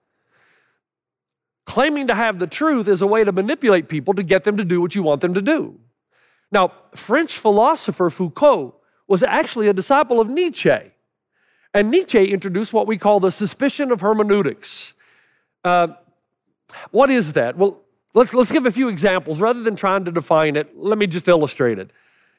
Claiming 1.67 2.07
to 2.07 2.15
have 2.15 2.39
the 2.39 2.47
truth 2.47 2.89
is 2.89 3.03
a 3.03 3.07
way 3.07 3.25
to 3.25 3.33
manipulate 3.33 3.91
people 3.91 4.15
to 4.15 4.23
get 4.23 4.45
them 4.45 4.57
to 4.57 4.65
do 4.65 4.81
what 4.81 4.95
you 4.95 5.03
want 5.03 5.21
them 5.21 5.35
to 5.35 5.43
do. 5.43 5.79
Now, 6.51 6.73
French 6.95 7.39
philosopher 7.39 8.09
Foucault 8.09 8.75
was 9.07 9.23
actually 9.23 9.69
a 9.69 9.75
disciple 9.75 10.19
of 10.19 10.31
Nietzsche. 10.31 10.93
And 11.75 11.91
Nietzsche 11.91 12.33
introduced 12.33 12.73
what 12.73 12.87
we 12.87 12.97
call 12.97 13.21
the 13.21 13.31
suspicion 13.31 13.93
of 13.93 14.01
hermeneutics. 14.01 14.95
Uh, 15.63 15.89
what 16.91 17.11
is 17.11 17.35
that? 17.35 17.57
Well, 17.57 17.81
let's, 18.15 18.35
let's 18.35 18.53
give 18.53 18.67
a 18.67 18.71
few 18.71 18.89
examples. 18.89 19.41
Rather 19.41 19.63
than 19.63 19.77
trying 19.77 20.05
to 20.05 20.13
define 20.13 20.57
it, 20.57 20.77
let 20.77 20.99
me 20.99 21.07
just 21.07 21.29
illustrate 21.29 21.79
it. 21.79 21.91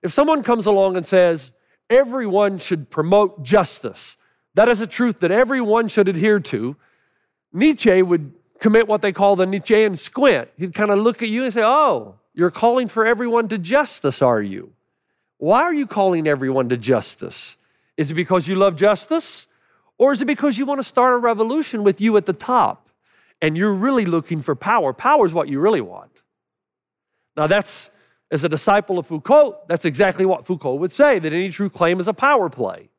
If 0.02 0.12
someone 0.12 0.44
comes 0.44 0.66
along 0.66 0.98
and 0.98 1.06
says, 1.06 1.52
everyone 1.90 2.60
should 2.60 2.90
promote 2.90 3.44
justice, 3.44 4.18
that 4.56 4.70
is 4.70 4.82
a 4.82 4.88
truth 4.88 5.20
that 5.20 5.32
everyone 5.32 5.88
should 5.88 6.08
adhere 6.08 6.40
to, 6.40 6.76
Nietzsche 7.52 8.02
would 8.02 8.34
commit 8.60 8.88
what 8.88 9.02
they 9.02 9.12
call 9.12 9.36
the 9.36 9.46
Nietzschean 9.46 9.96
squint. 9.96 10.50
He'd 10.58 10.74
kind 10.74 10.92
of 10.92 11.00
look 11.00 11.22
at 11.22 11.30
you 11.30 11.44
and 11.44 11.54
say, 11.54 11.64
Oh, 11.64 12.16
you're 12.34 12.52
calling 12.52 12.88
for 12.88 13.06
everyone 13.06 13.48
to 13.50 13.58
justice, 13.58 14.22
are 14.22 14.42
you? 14.42 14.74
Why 15.38 15.62
are 15.62 15.74
you 15.74 15.88
calling 15.88 16.28
everyone 16.28 16.70
to 16.70 16.78
justice? 16.78 17.58
Is 17.98 18.12
it 18.12 18.16
because 18.16 18.48
you 18.48 18.56
love 18.56 18.76
justice? 18.76 19.48
Or 19.98 20.12
is 20.12 20.22
it 20.22 20.26
because 20.26 20.58
you 20.58 20.66
want 20.66 20.80
to 20.80 20.84
start 20.84 21.14
a 21.14 21.18
revolution 21.18 21.84
with 21.84 22.02
you 22.02 22.18
at 22.18 22.26
the 22.26 22.34
top 22.34 22.85
and 23.42 23.58
you're 23.58 23.74
really 23.74 24.06
looking 24.06 24.42
for 24.42 24.56
power? 24.56 24.94
Power 24.94 25.26
is 25.26 25.34
what 25.34 25.48
you 25.48 25.60
really 25.60 25.82
want. 25.82 26.24
Now, 27.36 27.48
that's, 27.48 27.92
as 28.32 28.44
a 28.44 28.50
disciple 28.50 28.98
of 28.98 29.08
Foucault, 29.08 29.58
that's 29.68 29.86
exactly 29.86 30.26
what 30.26 30.46
Foucault 30.46 30.76
would 30.76 30.92
say 30.92 31.20
that 31.20 31.34
any 31.34 31.50
true 31.50 31.70
claim 31.70 32.00
is 32.00 32.08
a 32.08 32.14
power 32.14 32.50
play. 32.50 32.90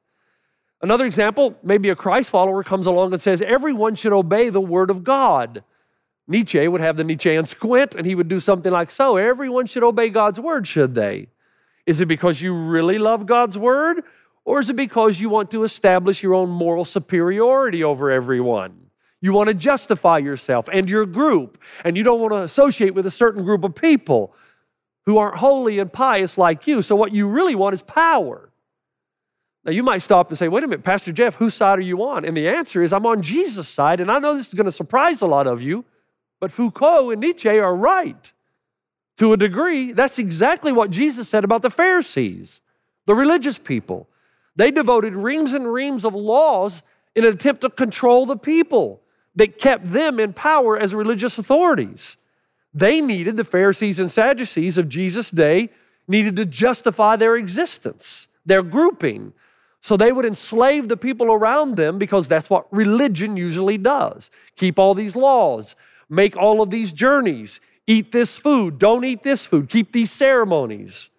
Another 0.83 1.07
example, 1.07 1.57
maybe 1.63 1.89
a 1.89 1.97
Christ 1.97 2.31
follower 2.31 2.63
comes 2.63 2.87
along 2.87 3.13
and 3.13 3.21
says, 3.21 3.41
everyone 3.41 3.95
should 3.95 4.13
obey 4.13 4.51
the 4.51 4.61
word 4.61 4.91
of 4.91 5.05
God. 5.05 5.65
Nietzsche 6.29 6.67
would 6.69 6.81
have 6.81 6.97
the 6.97 7.05
Nietzschean 7.05 7.47
squint 7.47 7.95
and 7.95 8.05
he 8.05 8.15
would 8.15 8.29
do 8.29 8.41
something 8.41 8.73
like 8.73 8.91
so 8.91 9.17
everyone 9.17 9.67
should 9.67 9.85
obey 9.85 10.11
God's 10.11 10.41
word, 10.41 10.67
should 10.67 10.95
they? 10.95 11.29
Is 11.87 12.01
it 12.01 12.07
because 12.07 12.43
you 12.43 12.53
really 12.53 12.99
love 12.99 13.27
God's 13.27 13.57
word? 13.57 14.03
Or 14.45 14.61
is 14.61 14.71
it 14.71 14.77
because 14.77 15.21
you 15.21 15.29
want 15.29 15.51
to 15.53 15.65
establish 15.65 16.23
your 16.23 16.35
own 16.35 16.51
moral 16.51 16.85
superiority 16.85 17.83
over 17.83 18.11
everyone? 18.11 18.86
You 19.27 19.33
want 19.33 19.49
to 19.49 19.55
justify 19.55 20.19
yourself 20.19 20.69
and 20.73 20.89
your 20.89 21.05
group, 21.05 21.59
and 21.83 21.97
you 21.97 22.05
don't 22.05 22.21
want 22.21 22.33
to 22.33 22.43
associate 22.43 22.95
with 22.95 23.07
a 23.07 23.11
certain 23.11 23.43
group 23.43 23.65
of 23.65 23.75
people 23.75 24.33
who 25.05 25.19
aren't 25.19 25.39
holy 25.39 25.81
and 25.81 25.93
pious 25.93 26.39
like 26.39 26.69
you. 26.69 26.81
So, 26.81 26.95
what 26.95 27.13
you 27.13 27.27
really 27.29 27.57
want 27.57 27.75
is 27.75 27.83
power. 27.83 28.51
Now, 29.65 29.73
you 29.73 29.83
might 29.83 30.03
stop 30.03 30.29
and 30.29 30.39
say, 30.39 30.47
wait 30.47 30.63
a 30.63 30.69
minute, 30.69 30.85
Pastor 30.85 31.11
Jeff, 31.11 31.35
whose 31.35 31.55
side 31.55 31.81
are 31.81 31.83
you 31.83 32.05
on? 32.05 32.25
And 32.25 32.37
the 32.37 32.49
answer 32.49 32.85
is, 32.85 32.93
I'm 32.93 33.05
on 33.05 33.21
Jesus' 33.21 33.69
side, 33.69 33.99
and 33.99 34.13
I 34.13 34.21
know 34.21 34.37
this 34.37 34.47
is 34.47 34.55
going 34.55 34.67
to 34.67 34.71
surprise 34.71 35.23
a 35.23 35.27
lot 35.27 35.49
of 35.49 35.61
you. 35.61 35.85
But 36.39 36.53
Foucault 36.53 37.11
and 37.11 37.21
Nietzsche 37.21 37.49
are 37.49 37.75
right. 37.75 38.33
To 39.17 39.33
a 39.33 39.37
degree, 39.37 39.91
that's 39.91 40.21
exactly 40.21 40.71
what 40.71 40.93
Jesus 40.93 41.29
said 41.29 41.43
about 41.43 41.63
the 41.63 41.71
Pharisees, 41.71 42.61
the 43.07 43.15
religious 43.17 43.59
people. 43.59 44.09
They 44.55 44.71
devoted 44.71 45.15
reams 45.15 45.53
and 45.53 45.73
reams 45.73 46.05
of 46.05 46.15
laws 46.15 46.85
in 47.17 47.25
an 47.25 47.35
attempt 47.35 47.63
to 47.63 47.71
control 47.71 48.25
the 48.25 48.37
people 48.37 49.03
that 49.37 49.59
kept 49.59 49.93
them 49.93 50.19
in 50.19 50.33
power 50.33 50.77
as 50.79 50.95
religious 50.95 51.39
authorities. 51.39 52.17
They 52.75 53.01
needed, 53.01 53.37
the 53.37 53.45
Pharisees 53.45 53.99
and 53.99 54.11
Sadducees 54.11 54.77
of 54.77 54.89
Jesus' 54.89 55.31
day, 55.31 55.71
needed 56.09 56.37
to 56.37 56.45
justify 56.45 57.17
their 57.17 57.37
existence, 57.37 58.29
their 58.45 58.63
grouping. 58.63 59.33
So 59.81 59.97
they 59.97 60.13
would 60.13 60.25
enslave 60.25 60.89
the 60.89 60.97
people 60.97 61.33
around 61.33 61.77
them 61.77 61.99
because 61.99 62.29
that's 62.29 62.51
what 62.51 62.67
religion 62.73 63.37
usually 63.37 63.79
does 63.79 64.31
keep 64.57 64.79
all 64.79 64.95
these 64.95 65.15
laws, 65.15 65.77
make 66.09 66.37
all 66.37 66.61
of 66.61 66.71
these 66.71 66.93
journeys, 66.93 67.61
eat 67.87 68.13
this 68.13 68.39
food, 68.39 68.79
don't 68.79 69.05
eat 69.05 69.23
this 69.23 69.47
food, 69.47 69.69
keep 69.69 69.93
these 69.93 70.11
ceremonies, 70.11 71.11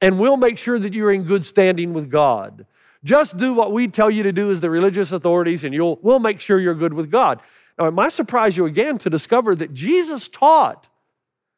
and 0.00 0.18
we'll 0.18 0.36
make 0.36 0.58
sure 0.58 0.78
that 0.78 0.92
you're 0.92 1.12
in 1.12 1.22
good 1.22 1.44
standing 1.44 1.94
with 1.94 2.10
God. 2.10 2.66
Just 3.04 3.36
do 3.36 3.52
what 3.52 3.72
we 3.72 3.88
tell 3.88 4.10
you 4.10 4.22
to 4.22 4.32
do 4.32 4.50
as 4.50 4.60
the 4.60 4.70
religious 4.70 5.10
authorities, 5.10 5.64
and 5.64 5.74
you'll, 5.74 5.98
we'll 6.02 6.20
make 6.20 6.40
sure 6.40 6.60
you're 6.60 6.74
good 6.74 6.94
with 6.94 7.10
God. 7.10 7.40
Now, 7.78 7.86
it 7.86 7.92
might 7.92 8.12
surprise 8.12 8.56
you 8.56 8.66
again 8.66 8.98
to 8.98 9.10
discover 9.10 9.54
that 9.56 9.72
Jesus 9.72 10.28
taught 10.28 10.88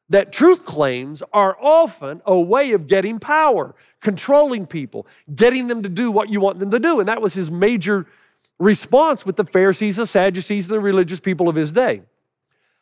that 0.09 0.33
truth 0.33 0.65
claims 0.65 1.23
are 1.33 1.57
often 1.61 2.23
a 2.27 2.39
way 2.39 2.73
of 2.73 2.87
getting 2.87 3.19
power, 3.19 3.75
controlling 4.01 4.67
people, 4.67 5.07
getting 5.35 5.67
them 5.67 5.83
to 5.83 5.89
do 5.89 6.11
what 6.11 6.29
you 6.29 6.41
want 6.41 6.59
them 6.59 6.71
to 6.71 6.79
do. 6.79 7.01
And 7.01 7.09
that 7.09 7.23
was 7.23 7.35
his 7.35 7.51
major 7.51 8.07
response 8.59 9.27
with 9.27 9.37
the 9.37 9.45
Pharisees, 9.45 9.97
the 9.97 10.07
Sadducees, 10.07 10.67
and 10.67 10.75
the 10.75 10.81
religious 10.81 11.21
people 11.21 11.49
of 11.49 11.57
his 11.57 11.73
day. 11.73 12.03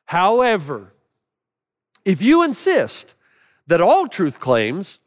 However, 0.07 0.93
if 2.05 2.21
you 2.21 2.43
insist 2.43 3.15
that 3.69 3.81
all 3.81 4.09
truth 4.09 4.41
claims, 4.41 4.99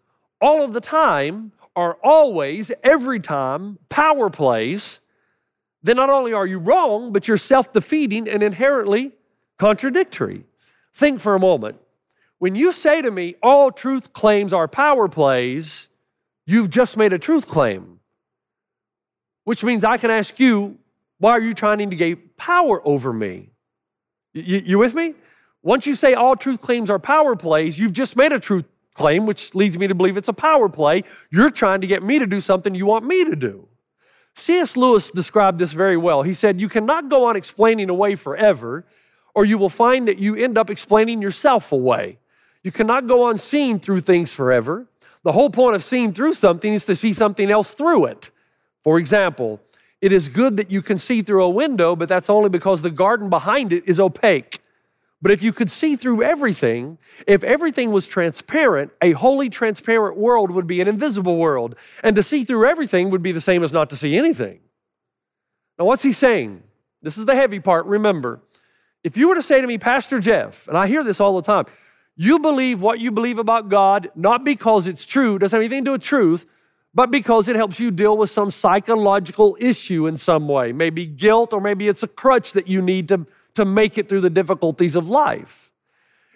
all 0.41 0.63
of 0.63 0.73
the 0.73 0.81
time, 0.81 1.51
are 1.75 1.97
always, 2.03 2.71
every 2.83 3.19
time, 3.19 3.79
power 3.89 4.29
plays, 4.29 4.99
then 5.83 5.97
not 5.97 6.09
only 6.09 6.33
are 6.33 6.45
you 6.45 6.57
wrong, 6.57 7.11
but 7.11 7.27
you're 7.27 7.37
self 7.37 7.71
defeating 7.71 8.27
and 8.27 8.41
inherently 8.41 9.11
contradictory. 9.57 10.45
Think 10.93 11.19
for 11.19 11.35
a 11.35 11.39
moment. 11.39 11.77
When 12.39 12.55
you 12.55 12.71
say 12.73 13.01
to 13.01 13.11
me, 13.11 13.35
all 13.41 13.71
truth 13.71 14.13
claims 14.13 14.53
are 14.53 14.67
power 14.67 15.07
plays, 15.07 15.89
you've 16.45 16.69
just 16.69 16.97
made 16.97 17.13
a 17.13 17.19
truth 17.19 17.47
claim. 17.47 17.99
Which 19.43 19.63
means 19.63 19.83
I 19.83 19.97
can 19.97 20.11
ask 20.11 20.39
you, 20.39 20.77
why 21.19 21.31
are 21.31 21.41
you 21.41 21.53
trying 21.53 21.89
to 21.89 21.95
gain 21.95 22.17
power 22.35 22.81
over 22.85 23.13
me? 23.13 23.51
You, 24.33 24.57
you 24.65 24.77
with 24.79 24.95
me? 24.95 25.15
Once 25.61 25.87
you 25.87 25.95
say 25.95 26.13
all 26.13 26.35
truth 26.35 26.61
claims 26.61 26.89
are 26.89 26.99
power 26.99 27.35
plays, 27.35 27.79
you've 27.79 27.93
just 27.93 28.15
made 28.15 28.31
a 28.31 28.39
truth 28.39 28.65
claim, 28.95 29.27
which 29.27 29.53
leads 29.53 29.77
me 29.77 29.85
to 29.87 29.93
believe 29.93 30.17
it's 30.17 30.27
a 30.27 30.33
power 30.33 30.67
play. 30.67 31.03
You're 31.29 31.51
trying 31.51 31.81
to 31.81 31.87
get 31.87 32.01
me 32.01 32.17
to 32.17 32.25
do 32.25 32.41
something 32.41 32.73
you 32.73 32.87
want 32.87 33.05
me 33.05 33.23
to 33.25 33.35
do. 33.35 33.67
C.S. 34.33 34.75
Lewis 34.75 35.11
described 35.11 35.59
this 35.59 35.71
very 35.71 35.95
well. 35.95 36.23
He 36.23 36.33
said, 36.33 36.59
You 36.59 36.67
cannot 36.67 37.09
go 37.09 37.25
on 37.25 37.35
explaining 37.35 37.89
away 37.89 38.15
forever, 38.15 38.85
or 39.33 39.45
you 39.45 39.57
will 39.57 39.69
find 39.69 40.07
that 40.07 40.17
you 40.17 40.35
end 40.35 40.57
up 40.57 40.69
explaining 40.69 41.21
yourself 41.21 41.71
away. 41.71 42.17
You 42.63 42.71
cannot 42.71 43.05
go 43.07 43.23
on 43.23 43.37
seeing 43.37 43.79
through 43.79 44.01
things 44.01 44.33
forever. 44.33 44.87
The 45.23 45.31
whole 45.31 45.49
point 45.49 45.75
of 45.75 45.83
seeing 45.83 46.13
through 46.13 46.33
something 46.33 46.73
is 46.73 46.85
to 46.85 46.95
see 46.95 47.13
something 47.13 47.49
else 47.49 47.73
through 47.73 48.05
it. 48.05 48.31
For 48.83 48.99
example, 48.99 49.61
it 50.01 50.11
is 50.11 50.29
good 50.29 50.57
that 50.57 50.69
you 50.69 50.81
can 50.81 50.97
see 50.97 51.21
through 51.21 51.43
a 51.43 51.49
window, 51.49 51.95
but 51.95 52.09
that's 52.09 52.29
only 52.29 52.49
because 52.49 52.81
the 52.81 52.91
garden 52.91 53.29
behind 53.29 53.73
it 53.73 53.83
is 53.87 53.99
opaque. 53.99 54.59
But 55.21 55.31
if 55.31 55.41
you 55.41 55.53
could 55.53 55.71
see 55.71 55.95
through 55.95 56.23
everything, 56.23 56.97
if 57.25 57.43
everything 57.43 57.91
was 57.91 58.07
transparent, 58.07 58.91
a 59.01 59.13
wholly 59.13 59.49
transparent 59.49 60.17
world 60.17 60.51
would 60.51 60.67
be 60.67 60.81
an 60.81 60.87
invisible 60.87 61.37
world. 61.37 61.75
And 62.03 62.15
to 62.15 62.23
see 62.23 62.43
through 62.43 62.67
everything 62.67 63.09
would 63.09 63.21
be 63.21 63.31
the 63.31 63.41
same 63.41 63.63
as 63.63 63.73
not 63.73 63.89
to 63.91 63.95
see 63.95 64.17
anything. 64.17 64.59
Now, 65.79 65.85
what's 65.85 66.03
he 66.03 66.13
saying? 66.13 66.63
This 67.01 67.17
is 67.17 67.25
the 67.25 67.35
heavy 67.35 67.59
part, 67.59 67.85
remember. 67.85 68.41
If 69.03 69.17
you 69.17 69.29
were 69.29 69.35
to 69.35 69.43
say 69.43 69.61
to 69.61 69.67
me, 69.67 69.77
Pastor 69.77 70.19
Jeff, 70.19 70.67
and 70.67 70.77
I 70.77 70.87
hear 70.87 71.03
this 71.03 71.19
all 71.19 71.35
the 71.35 71.41
time, 71.41 71.65
you 72.15 72.39
believe 72.39 72.81
what 72.81 72.99
you 72.99 73.11
believe 73.11 73.37
about 73.37 73.69
God, 73.69 74.09
not 74.15 74.43
because 74.43 74.87
it's 74.87 75.05
true, 75.05 75.37
doesn't 75.37 75.55
have 75.55 75.63
anything 75.63 75.83
to 75.83 75.89
do 75.89 75.91
with 75.93 76.01
truth, 76.01 76.45
but 76.93 77.11
because 77.11 77.49
it 77.49 77.57
helps 77.57 77.79
you 77.79 77.91
deal 77.91 78.17
with 78.17 78.29
some 78.29 78.49
psychological 78.49 79.57
issue 79.59 80.07
in 80.07 80.15
some 80.15 80.47
way. 80.47 80.71
Maybe 80.71 81.05
guilt, 81.05 81.51
or 81.51 81.59
maybe 81.59 81.87
it's 81.89 82.03
a 82.03 82.07
crutch 82.07 82.53
that 82.53 82.67
you 82.67 82.81
need 82.81 83.09
to, 83.09 83.27
to 83.55 83.65
make 83.65 83.97
it 83.97 84.07
through 84.07 84.21
the 84.21 84.29
difficulties 84.29 84.95
of 84.95 85.09
life. 85.09 85.71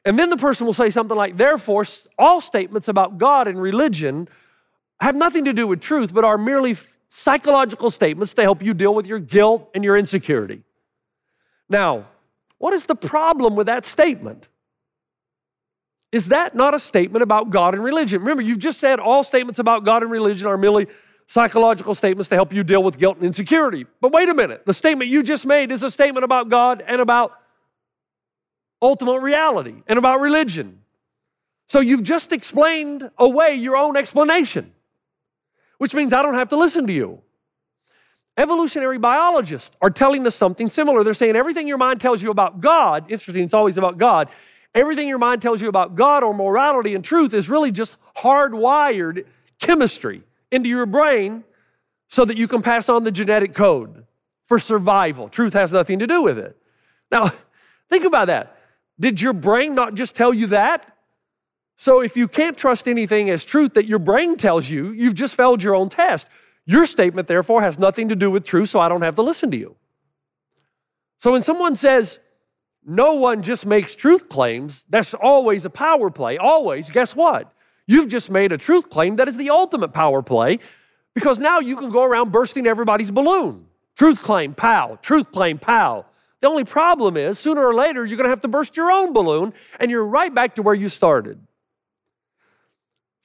And 0.06 0.18
then 0.18 0.30
the 0.30 0.38
person 0.38 0.66
will 0.66 0.74
say 0.74 0.90
something 0.90 1.16
like, 1.16 1.38
therefore, 1.38 1.86
all 2.18 2.42
statements 2.42 2.88
about 2.88 3.18
God 3.18 3.48
and 3.48 3.62
religion 3.62 4.28
have 5.00 5.16
nothing 5.16 5.46
to 5.46 5.54
do 5.54 5.68
with 5.68 5.82
truth, 5.82 6.14
but 6.14 6.24
are 6.24 6.38
merely 6.38 6.76
psychological 7.10 7.90
statements 7.90 8.34
to 8.36 8.42
help 8.42 8.64
you 8.64 8.74
deal 8.74 8.94
with 8.94 9.08
your 9.08 9.20
guilt 9.20 9.70
and 9.74 9.84
your 9.84 9.98
insecurity. 9.98 10.64
Now, 11.70 12.06
what 12.58 12.74
is 12.74 12.86
the 12.86 12.96
problem 12.96 13.56
with 13.56 13.68
that 13.68 13.86
statement? 13.86 14.50
Is 16.12 16.30
that 16.30 16.56
not 16.56 16.74
a 16.74 16.80
statement 16.80 17.22
about 17.22 17.50
God 17.50 17.74
and 17.74 17.84
religion? 17.84 18.22
Remember, 18.22 18.42
you've 18.42 18.60
just 18.60 18.80
said 18.80 19.00
all 19.00 19.24
statements 19.24 19.60
about 19.60 19.86
God 19.86 20.02
and 20.02 20.12
religion 20.12 20.48
are 20.48 20.58
merely 20.58 20.88
psychological 21.30 21.94
statements 21.94 22.28
to 22.28 22.34
help 22.34 22.52
you 22.52 22.64
deal 22.64 22.82
with 22.82 22.98
guilt 22.98 23.18
and 23.18 23.26
insecurity. 23.26 23.86
But 24.02 24.12
wait 24.12 24.30
a 24.30 24.34
minute, 24.34 24.66
the 24.66 24.74
statement 24.74 25.12
you 25.12 25.22
just 25.22 25.46
made 25.46 25.72
is 25.72 25.84
a 25.84 25.92
statement 25.92 26.24
about 26.24 26.50
God 26.50 26.84
and 26.88 27.00
about 27.00 27.34
ultimate 28.82 29.20
reality 29.20 29.84
and 29.86 30.00
about 30.00 30.22
religion. 30.22 30.80
So 31.68 31.82
you've 31.82 32.02
just 32.02 32.34
explained 32.34 33.12
away 33.16 33.54
your 33.54 33.78
own 33.78 33.96
explanation, 33.96 34.74
which 35.78 35.94
means 35.94 36.14
I 36.14 36.24
don't 36.24 36.34
have 36.34 36.50
to 36.50 36.58
listen 36.58 36.88
to 36.88 36.94
you. 36.94 37.22
Evolutionary 38.36 38.98
biologists 38.98 39.78
are 39.84 39.92
telling 39.92 40.26
us 40.26 40.34
something 40.34 40.68
similar. 40.68 41.04
They're 41.04 41.14
saying 41.14 41.36
everything 41.36 41.68
your 41.68 41.78
mind 41.78 42.02
tells 42.02 42.24
you 42.24 42.32
about 42.32 42.60
God, 42.60 43.06
interesting, 43.08 43.44
it's 43.44 43.54
always 43.54 43.78
about 43.78 44.00
God, 44.00 44.30
everything 44.74 45.08
your 45.08 45.20
mind 45.20 45.44
tells 45.44 45.62
you 45.62 45.70
about 45.70 45.94
God 45.94 46.24
or 46.24 46.34
morality 46.34 46.96
and 46.96 47.06
truth 47.06 47.36
is 47.36 47.50
really 47.50 47.72
just 47.72 47.98
hardwired 48.18 49.26
chemistry 49.60 50.24
into 50.52 50.70
your 50.70 50.86
brain 50.86 51.44
so 52.08 52.26
that 52.26 52.38
you 52.38 52.48
can 52.48 52.62
pass 52.62 52.90
on 52.90 53.04
the 53.04 53.12
genetic 53.12 53.54
code 53.54 54.06
for 54.46 54.60
survival. 54.60 55.30
Truth 55.30 55.54
has 55.54 55.72
nothing 55.72 56.00
to 56.00 56.08
do 56.08 56.24
with 56.24 56.38
it. 56.38 56.58
Now, 57.12 57.32
think 57.90 58.04
about 58.04 58.28
that. 58.28 58.58
Did 59.00 59.22
your 59.22 59.34
brain 59.34 59.76
not 59.76 59.94
just 59.94 60.16
tell 60.16 60.34
you 60.34 60.48
that? 60.48 60.96
So 61.78 62.02
if 62.02 62.18
you 62.18 62.28
can't 62.28 62.58
trust 62.58 62.90
anything 62.90 63.30
as 63.30 63.46
truth 63.46 63.76
that 63.76 63.86
your 63.86 64.00
brain 64.00 64.36
tells 64.36 64.70
you, 64.70 64.92
you've 64.92 65.14
just 65.14 65.36
failed 65.36 65.64
your 65.64 65.76
own 65.76 65.88
test. 65.88 66.28
Your 66.66 66.86
statement, 66.86 67.28
therefore, 67.28 67.62
has 67.62 67.80
nothing 67.80 68.10
to 68.10 68.16
do 68.16 68.30
with 68.30 68.46
truth, 68.46 68.70
so 68.70 68.80
I 68.80 68.90
don't 68.90 69.02
have 69.02 69.16
to 69.16 69.22
listen 69.22 69.50
to 69.52 69.58
you. 69.58 69.76
So 71.20 71.32
when 71.32 71.42
someone 71.42 71.76
says, 71.76 72.20
no 72.86 73.14
one 73.14 73.44
just 73.44 73.66
makes 73.66 73.96
truth 73.96 74.30
claims, 74.30 74.86
that's 74.90 75.14
always 75.14 75.64
a 75.66 75.70
power 75.70 76.10
play. 76.10 76.38
Always. 76.38 76.90
Guess 76.90 77.16
what? 77.16 77.54
You've 77.90 78.08
just 78.08 78.30
made 78.30 78.52
a 78.52 78.58
truth 78.60 78.92
claim 78.92 79.16
that 79.16 79.28
is 79.28 79.36
the 79.36 79.50
ultimate 79.50 79.94
power 79.94 80.22
play 80.22 80.60
because 81.16 81.40
now 81.40 81.60
you 81.60 81.76
can 81.76 81.90
go 81.90 82.04
around 82.04 82.32
bursting 82.32 82.68
everybody's 82.68 83.10
balloon. 83.10 83.66
Truth 83.98 84.22
claim, 84.22 84.54
pow. 84.54 85.00
Truth 85.02 85.32
claim, 85.32 85.58
pow. 85.58 86.06
The 86.40 86.48
only 86.48 86.66
problem 86.66 87.18
is 87.18 87.40
sooner 87.40 87.66
or 87.66 87.74
later 87.74 88.06
you're 88.06 88.18
going 88.18 88.26
to 88.26 88.30
have 88.30 88.42
to 88.42 88.48
burst 88.48 88.78
your 88.78 88.92
own 88.92 89.12
balloon 89.12 89.56
and 89.80 89.90
you're 89.90 90.06
right 90.06 90.32
back 90.32 90.54
to 90.56 90.62
where 90.62 90.76
you 90.76 90.88
started. 90.88 91.40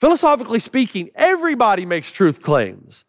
Philosophically 0.01 0.61
speaking, 0.61 1.11
everybody 1.15 1.85
makes 1.85 2.11
truth 2.11 2.43
claims. 2.43 3.05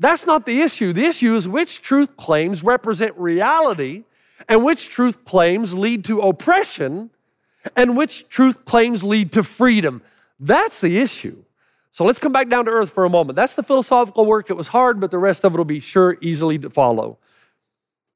That's 0.00 0.26
not 0.26 0.44
the 0.44 0.60
issue. 0.60 0.92
The 0.92 1.04
issue 1.04 1.36
is 1.36 1.46
which 1.46 1.82
truth 1.82 2.16
claims 2.16 2.64
represent 2.64 3.16
reality 3.16 4.02
and 4.48 4.64
which 4.64 4.88
truth 4.88 5.24
claims 5.24 5.72
lead 5.72 6.04
to 6.06 6.20
oppression 6.20 7.10
and 7.76 7.96
which 7.96 8.28
truth 8.28 8.64
claims 8.64 9.04
lead 9.04 9.30
to 9.32 9.44
freedom. 9.44 10.02
That's 10.38 10.80
the 10.80 10.98
issue. 10.98 11.44
So 11.90 12.04
let's 12.04 12.18
come 12.18 12.32
back 12.32 12.48
down 12.48 12.66
to 12.66 12.70
earth 12.70 12.90
for 12.90 13.04
a 13.04 13.10
moment. 13.10 13.36
That's 13.36 13.54
the 13.54 13.62
philosophical 13.62 14.26
work. 14.26 14.50
It 14.50 14.56
was 14.56 14.68
hard, 14.68 15.00
but 15.00 15.10
the 15.10 15.18
rest 15.18 15.44
of 15.44 15.54
it 15.54 15.56
will 15.56 15.64
be 15.64 15.80
sure 15.80 16.18
easily 16.20 16.58
to 16.58 16.68
follow. 16.68 17.18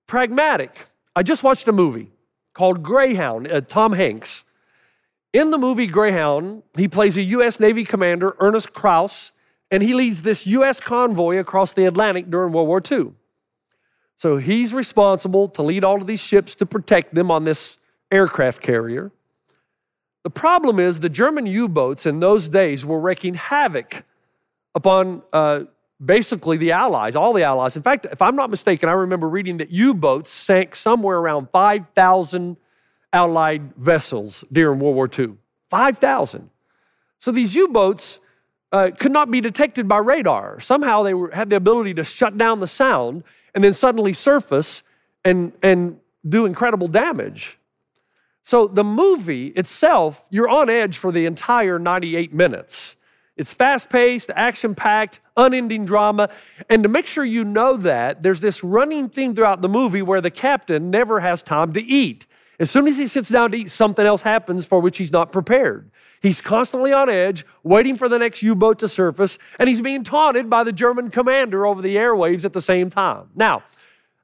Pragmatic. 0.06 0.86
I 1.16 1.22
just 1.22 1.42
watched 1.42 1.66
a 1.66 1.72
movie 1.72 2.10
called 2.52 2.82
Greyhound, 2.82 3.50
uh, 3.50 3.62
Tom 3.62 3.92
Hanks. 3.94 4.44
In 5.32 5.50
the 5.50 5.58
movie 5.58 5.86
Greyhound, 5.86 6.62
he 6.76 6.88
plays 6.88 7.16
a 7.16 7.22
U.S. 7.22 7.58
Navy 7.58 7.84
commander, 7.84 8.36
Ernest 8.38 8.72
Krause, 8.72 9.32
and 9.70 9.82
he 9.82 9.94
leads 9.94 10.22
this 10.22 10.46
U.S. 10.46 10.80
convoy 10.80 11.38
across 11.38 11.72
the 11.72 11.86
Atlantic 11.86 12.28
during 12.28 12.52
World 12.52 12.68
War 12.68 12.82
II. 12.90 13.12
So 14.16 14.36
he's 14.36 14.74
responsible 14.74 15.48
to 15.48 15.62
lead 15.62 15.84
all 15.84 15.96
of 15.96 16.06
these 16.06 16.20
ships 16.20 16.54
to 16.56 16.66
protect 16.66 17.14
them 17.14 17.30
on 17.30 17.44
this 17.44 17.78
aircraft 18.10 18.60
carrier. 18.60 19.12
The 20.22 20.30
problem 20.30 20.78
is 20.78 21.00
the 21.00 21.08
German 21.08 21.46
U 21.46 21.68
boats 21.68 22.04
in 22.04 22.20
those 22.20 22.48
days 22.48 22.84
were 22.84 23.00
wreaking 23.00 23.34
havoc 23.34 24.04
upon 24.74 25.22
uh, 25.32 25.64
basically 26.04 26.56
the 26.56 26.72
Allies, 26.72 27.16
all 27.16 27.32
the 27.32 27.42
Allies. 27.42 27.76
In 27.76 27.82
fact, 27.82 28.06
if 28.10 28.20
I'm 28.20 28.36
not 28.36 28.50
mistaken, 28.50 28.88
I 28.88 28.92
remember 28.92 29.28
reading 29.28 29.58
that 29.58 29.70
U 29.70 29.94
boats 29.94 30.30
sank 30.30 30.74
somewhere 30.74 31.18
around 31.18 31.48
5,000 31.50 32.56
Allied 33.12 33.74
vessels 33.76 34.44
during 34.52 34.78
World 34.78 34.94
War 34.94 35.08
II. 35.18 35.36
5,000. 35.70 36.50
So 37.18 37.30
these 37.30 37.54
U 37.54 37.68
boats 37.68 38.18
uh, 38.72 38.90
could 38.98 39.12
not 39.12 39.30
be 39.30 39.40
detected 39.40 39.88
by 39.88 39.98
radar. 39.98 40.60
Somehow 40.60 41.02
they 41.02 41.14
were, 41.14 41.30
had 41.30 41.50
the 41.50 41.56
ability 41.56 41.94
to 41.94 42.04
shut 42.04 42.36
down 42.38 42.60
the 42.60 42.66
sound 42.66 43.24
and 43.54 43.64
then 43.64 43.74
suddenly 43.74 44.12
surface 44.12 44.82
and, 45.24 45.52
and 45.62 45.98
do 46.28 46.46
incredible 46.46 46.88
damage. 46.88 47.58
So 48.42 48.66
the 48.66 48.84
movie 48.84 49.48
itself, 49.48 50.26
you're 50.30 50.48
on 50.48 50.68
edge 50.68 50.98
for 50.98 51.12
the 51.12 51.26
entire 51.26 51.78
98 51.78 52.32
minutes. 52.32 52.96
It's 53.36 53.54
fast 53.54 53.88
paced, 53.88 54.30
action 54.34 54.74
packed, 54.74 55.20
unending 55.36 55.86
drama. 55.86 56.30
And 56.68 56.82
to 56.82 56.88
make 56.88 57.06
sure 57.06 57.24
you 57.24 57.44
know 57.44 57.76
that, 57.78 58.22
there's 58.22 58.40
this 58.40 58.62
running 58.62 59.08
theme 59.08 59.34
throughout 59.34 59.62
the 59.62 59.68
movie 59.68 60.02
where 60.02 60.20
the 60.20 60.30
captain 60.30 60.90
never 60.90 61.20
has 61.20 61.42
time 61.42 61.72
to 61.72 61.82
eat. 61.82 62.26
As 62.58 62.70
soon 62.70 62.86
as 62.86 62.98
he 62.98 63.06
sits 63.06 63.30
down 63.30 63.52
to 63.52 63.56
eat, 63.56 63.70
something 63.70 64.04
else 64.04 64.20
happens 64.20 64.66
for 64.66 64.80
which 64.80 64.98
he's 64.98 65.10
not 65.10 65.32
prepared. 65.32 65.90
He's 66.20 66.42
constantly 66.42 66.92
on 66.92 67.08
edge, 67.08 67.46
waiting 67.62 67.96
for 67.96 68.06
the 68.10 68.18
next 68.18 68.42
U 68.42 68.54
boat 68.54 68.78
to 68.80 68.88
surface, 68.88 69.38
and 69.58 69.66
he's 69.66 69.80
being 69.80 70.04
taunted 70.04 70.50
by 70.50 70.62
the 70.62 70.72
German 70.72 71.10
commander 71.10 71.64
over 71.64 71.80
the 71.80 71.96
airwaves 71.96 72.44
at 72.44 72.52
the 72.52 72.60
same 72.60 72.90
time. 72.90 73.30
Now, 73.34 73.62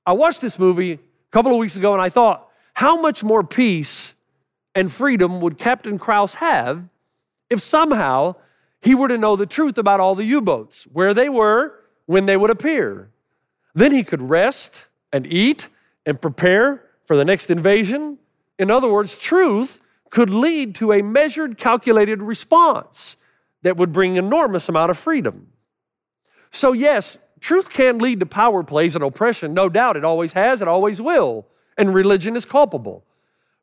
I 0.05 0.13
watched 0.13 0.43
this 0.43 0.59
movie 0.59 0.93
a 0.93 0.99
couple 1.31 1.51
of 1.51 1.57
weeks 1.57 1.77
ago 1.77 1.95
and 1.95 2.03
I 2.03 2.11
thought, 2.11 2.46
how 2.77 3.01
much 3.01 3.25
more 3.25 3.43
peace 3.43 4.15
and 4.75 4.93
freedom 4.93 5.41
would 5.41 5.57
Captain 5.57 5.99
Krause 5.99 6.35
have 6.35 6.85
if 7.49 7.61
somehow 7.61 8.35
he 8.83 8.95
were 8.95 9.09
to 9.09 9.17
know 9.17 9.35
the 9.35 9.47
truth 9.47 9.79
about 9.79 9.99
all 9.99 10.15
the 10.15 10.27
U 10.27 10.43
boats, 10.43 10.87
where 10.93 11.15
they 11.15 11.31
were, 11.31 11.81
when 12.05 12.27
they 12.27 12.37
would 12.37 12.51
appear? 12.51 13.09
Then 13.75 13.93
he 13.93 14.05
could 14.05 14.21
rest 14.21 14.89
and 15.11 15.27
eat 15.27 15.69
and 16.05 16.21
prepare 16.21 16.85
for 17.07 17.17
the 17.17 17.25
next 17.25 17.51
invasion. 17.51 18.19
In 18.59 18.71
other 18.71 18.93
words, 18.93 19.17
truth 19.17 19.81
could 20.11 20.29
lead 20.29 20.75
to 20.75 20.93
a 20.93 21.01
measured, 21.01 21.57
calculated 21.57 22.21
response 22.21 23.17
that 23.63 23.79
would 23.79 23.91
bring 23.91 24.17
enormous 24.17 24.69
amount 24.69 24.91
of 24.91 24.99
freedom. 24.99 25.51
So, 26.51 26.75
yes, 26.75 27.17
truth 27.41 27.71
can 27.71 27.99
lead 28.01 28.21
to 28.21 28.27
power 28.27 28.63
plays 28.63 28.95
and 28.95 29.03
oppression. 29.03 29.55
No 29.55 29.71
doubt, 29.71 29.97
it 29.97 30.05
always 30.05 30.35
has, 30.35 30.61
it 30.61 30.69
always 30.69 31.01
will. 31.01 31.47
And 31.77 31.95
religion 31.95 32.37
is 32.37 32.45
culpable. 32.45 33.05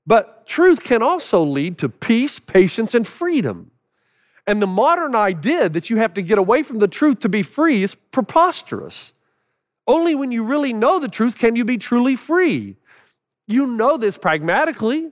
But 0.05 0.45
truth 0.45 0.83
can 0.83 1.01
also 1.01 1.43
lead 1.43 1.77
to 1.79 1.89
peace, 1.89 2.39
patience, 2.39 2.93
and 2.93 3.07
freedom. 3.07 3.71
And 4.45 4.61
the 4.61 4.67
modern 4.67 5.15
idea 5.15 5.69
that 5.69 5.89
you 5.89 5.97
have 5.97 6.13
to 6.15 6.21
get 6.21 6.37
away 6.37 6.63
from 6.63 6.79
the 6.79 6.87
truth 6.87 7.19
to 7.19 7.29
be 7.29 7.43
free 7.43 7.83
is 7.83 7.95
preposterous. 7.95 9.13
Only 9.87 10.15
when 10.15 10.31
you 10.31 10.43
really 10.43 10.73
know 10.73 10.99
the 10.99 11.07
truth 11.07 11.37
can 11.37 11.55
you 11.55 11.65
be 11.65 11.77
truly 11.77 12.15
free. 12.15 12.75
You 13.47 13.67
know 13.67 13.97
this 13.97 14.17
pragmatically. 14.17 15.11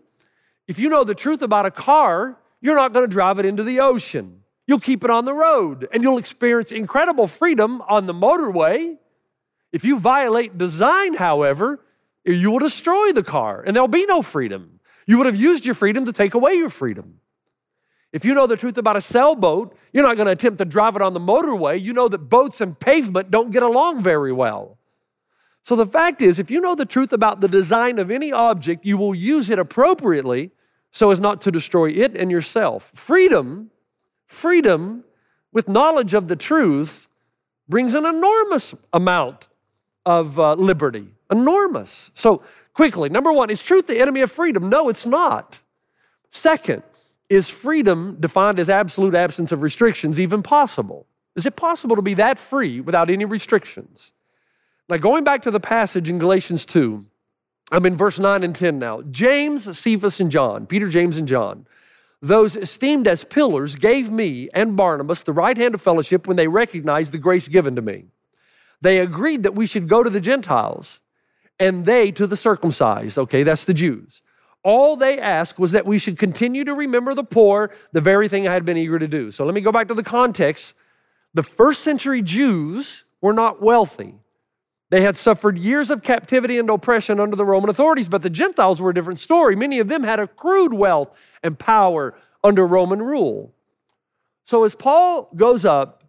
If 0.68 0.80
you 0.80 0.90
know 0.90 1.04
the 1.04 1.16
truth 1.16 1.42
about 1.42 1.66
a 1.66 1.72
car, 1.72 2.38
you're 2.62 2.76
not 2.76 2.94
going 2.94 3.08
to 3.08 3.14
drive 3.14 3.40
it 3.40 3.46
into 3.46 3.64
the 3.64 3.80
ocean. 3.80 4.42
You'll 4.68 4.80
keep 4.80 5.04
it 5.04 5.10
on 5.10 5.26
the 5.26 5.34
road 5.34 5.88
and 5.92 6.04
you'll 6.04 6.18
experience 6.18 6.72
incredible 6.72 7.28
freedom 7.28 7.82
on 7.90 8.06
the 8.06 8.14
motorway. 8.14 8.98
If 9.72 9.84
you 9.84 10.00
violate 10.00 10.58
design, 10.58 11.16
however, 11.16 11.80
you 12.26 12.52
will 12.52 12.60
destroy 12.60 13.12
the 13.12 13.24
car 13.24 13.64
and 13.66 13.76
there'll 13.76 13.88
be 13.88 14.06
no 14.06 14.22
freedom. 14.22 14.80
You 15.08 15.18
would 15.18 15.26
have 15.26 15.36
used 15.36 15.66
your 15.66 15.76
freedom 15.76 16.06
to 16.06 16.14
take 16.14 16.34
away 16.34 16.54
your 16.54 16.70
freedom. 16.70 17.20
If 18.14 18.26
you 18.26 18.34
know 18.34 18.46
the 18.46 18.58
truth 18.58 18.78
about 18.78 18.98
a 18.98 19.02
sailboat, 19.02 19.76
you're 19.94 20.06
not 20.06 20.18
going 20.18 20.26
to 20.26 20.34
attempt 20.34 20.58
to 20.60 20.66
drive 20.66 20.96
it 20.96 21.02
on 21.02 21.14
the 21.14 21.20
motorway. 21.20 21.82
You 21.82 21.94
know 21.94 22.10
that 22.10 22.18
boats 22.18 22.60
and 22.60 22.78
pavement 22.78 23.32
don't 23.32 23.52
get 23.52 23.64
along 23.64 24.02
very 24.02 24.34
well. 24.34 24.78
So 25.64 25.76
the 25.76 25.86
fact 25.86 26.22
is, 26.22 26.40
if 26.40 26.52
you 26.52 26.60
know 26.60 26.76
the 26.76 26.86
truth 26.86 27.14
about 27.14 27.40
the 27.40 27.48
design 27.48 28.00
of 28.00 28.12
any 28.12 28.32
object, 28.32 28.86
you 28.86 28.98
will 28.98 29.16
use 29.16 29.50
it 29.50 29.60
appropriately 29.60 30.52
so 30.92 31.12
as 31.12 31.20
not 31.20 31.42
to 31.42 31.52
destroy 31.52 31.90
it 31.90 32.18
and 32.18 32.30
yourself. 32.30 32.92
Freedom, 32.94 33.72
freedom 34.26 35.06
with 35.54 35.70
knowledge 35.70 36.14
of 36.14 36.28
the 36.28 36.36
truth 36.36 37.08
brings 37.70 37.94
an 37.94 38.06
enormous 38.06 38.74
amount 38.92 39.48
of 40.06 40.40
uh, 40.40 40.56
liberty. 40.56 41.08
Enormous. 41.32 42.12
So, 42.14 42.44
quickly, 42.74 43.10
number 43.10 43.32
one, 43.32 43.50
is 43.50 43.62
truth 43.64 43.88
the 43.88 44.00
enemy 44.00 44.22
of 44.22 44.32
freedom? 44.32 44.70
No, 44.70 44.90
it's 44.90 45.06
not. 45.06 45.62
Second, 46.30 46.84
is 47.30 47.50
freedom 47.50 48.18
defined 48.20 48.60
as 48.60 48.70
absolute 48.70 49.16
absence 49.16 49.52
of 49.52 49.62
restrictions 49.62 50.20
even 50.20 50.44
possible? 50.44 51.08
Is 51.36 51.46
it 51.46 51.56
possible 51.56 51.96
to 51.96 52.02
be 52.02 52.14
that 52.16 52.38
free 52.38 52.82
without 52.82 53.10
any 53.10 53.24
restrictions? 53.26 54.12
Now, 54.90 54.98
going 54.98 55.24
back 55.24 55.42
to 55.44 55.52
the 55.52 55.62
passage 55.62 56.10
in 56.10 56.20
Galatians 56.20 56.66
2, 56.66 57.06
I'm 57.72 57.86
in 57.86 57.96
verse 57.96 58.20
9 58.20 58.44
and 58.44 58.54
10 58.54 58.78
now. 58.80 59.02
James, 59.04 59.78
Cephas, 59.80 60.20
and 60.20 60.30
John, 60.30 60.66
Peter, 60.66 60.90
James, 60.90 61.16
and 61.16 61.28
John, 61.28 61.66
those 62.22 62.58
esteemed 62.58 63.08
as 63.08 63.24
pillars, 63.24 63.78
gave 63.78 64.12
me 64.12 64.50
and 64.54 64.76
Barnabas 64.76 65.24
the 65.24 65.34
right 65.34 65.56
hand 65.56 65.74
of 65.74 65.82
fellowship 65.82 66.28
when 66.28 66.36
they 66.36 66.50
recognized 66.50 67.14
the 67.14 67.18
grace 67.18 67.48
given 67.48 67.78
to 67.78 67.82
me. 67.82 68.06
They 68.82 69.00
agreed 69.00 69.44
that 69.44 69.56
we 69.56 69.66
should 69.66 69.88
go 69.88 70.04
to 70.04 70.10
the 70.10 70.20
Gentiles 70.20 71.01
and 71.62 71.86
they 71.86 72.12
to 72.12 72.26
the 72.26 72.36
circumcised. 72.36 73.18
Okay, 73.20 73.44
that's 73.44 73.66
the 73.66 73.74
Jews. 73.74 74.24
All 74.64 74.96
they 74.96 75.20
asked 75.20 75.60
was 75.60 75.72
that 75.72 75.86
we 75.86 76.00
should 76.00 76.18
continue 76.18 76.66
to 76.66 76.74
remember 76.74 77.14
the 77.14 77.24
poor, 77.24 77.72
the 77.94 78.02
very 78.02 78.28
thing 78.28 78.48
I 78.48 78.54
had 78.54 78.66
been 78.66 78.78
eager 78.78 78.98
to 78.98 79.08
do. 79.08 79.32
So 79.32 79.46
let 79.46 79.54
me 79.54 79.62
go 79.62 79.72
back 79.72 79.88
to 79.88 79.94
the 79.94 80.04
context. 80.04 80.76
The 81.36 81.44
first 81.44 81.82
century 81.82 82.22
Jews 82.22 83.06
were 83.22 83.34
not 83.34 83.62
wealthy. 83.62 84.16
They 84.90 85.02
had 85.02 85.16
suffered 85.16 85.58
years 85.58 85.90
of 85.90 86.04
captivity 86.04 86.58
and 86.58 86.70
oppression 86.70 87.20
under 87.20 87.36
the 87.36 87.46
Roman 87.46 87.70
authorities, 87.70 88.10
but 88.10 88.24
the 88.24 88.30
Gentiles 88.30 88.82
were 88.82 88.90
a 88.90 88.94
different 88.94 89.20
story. 89.20 89.56
Many 89.56 89.80
of 89.80 89.88
them 89.88 90.04
had 90.04 90.20
accrued 90.20 90.74
wealth 90.74 91.16
and 91.44 91.58
power 91.58 92.16
under 92.44 92.66
Roman 92.66 93.02
rule. 93.02 93.54
So 94.44 94.64
as 94.64 94.76
Paul 94.76 95.30
goes 95.36 95.64
up 95.64 96.04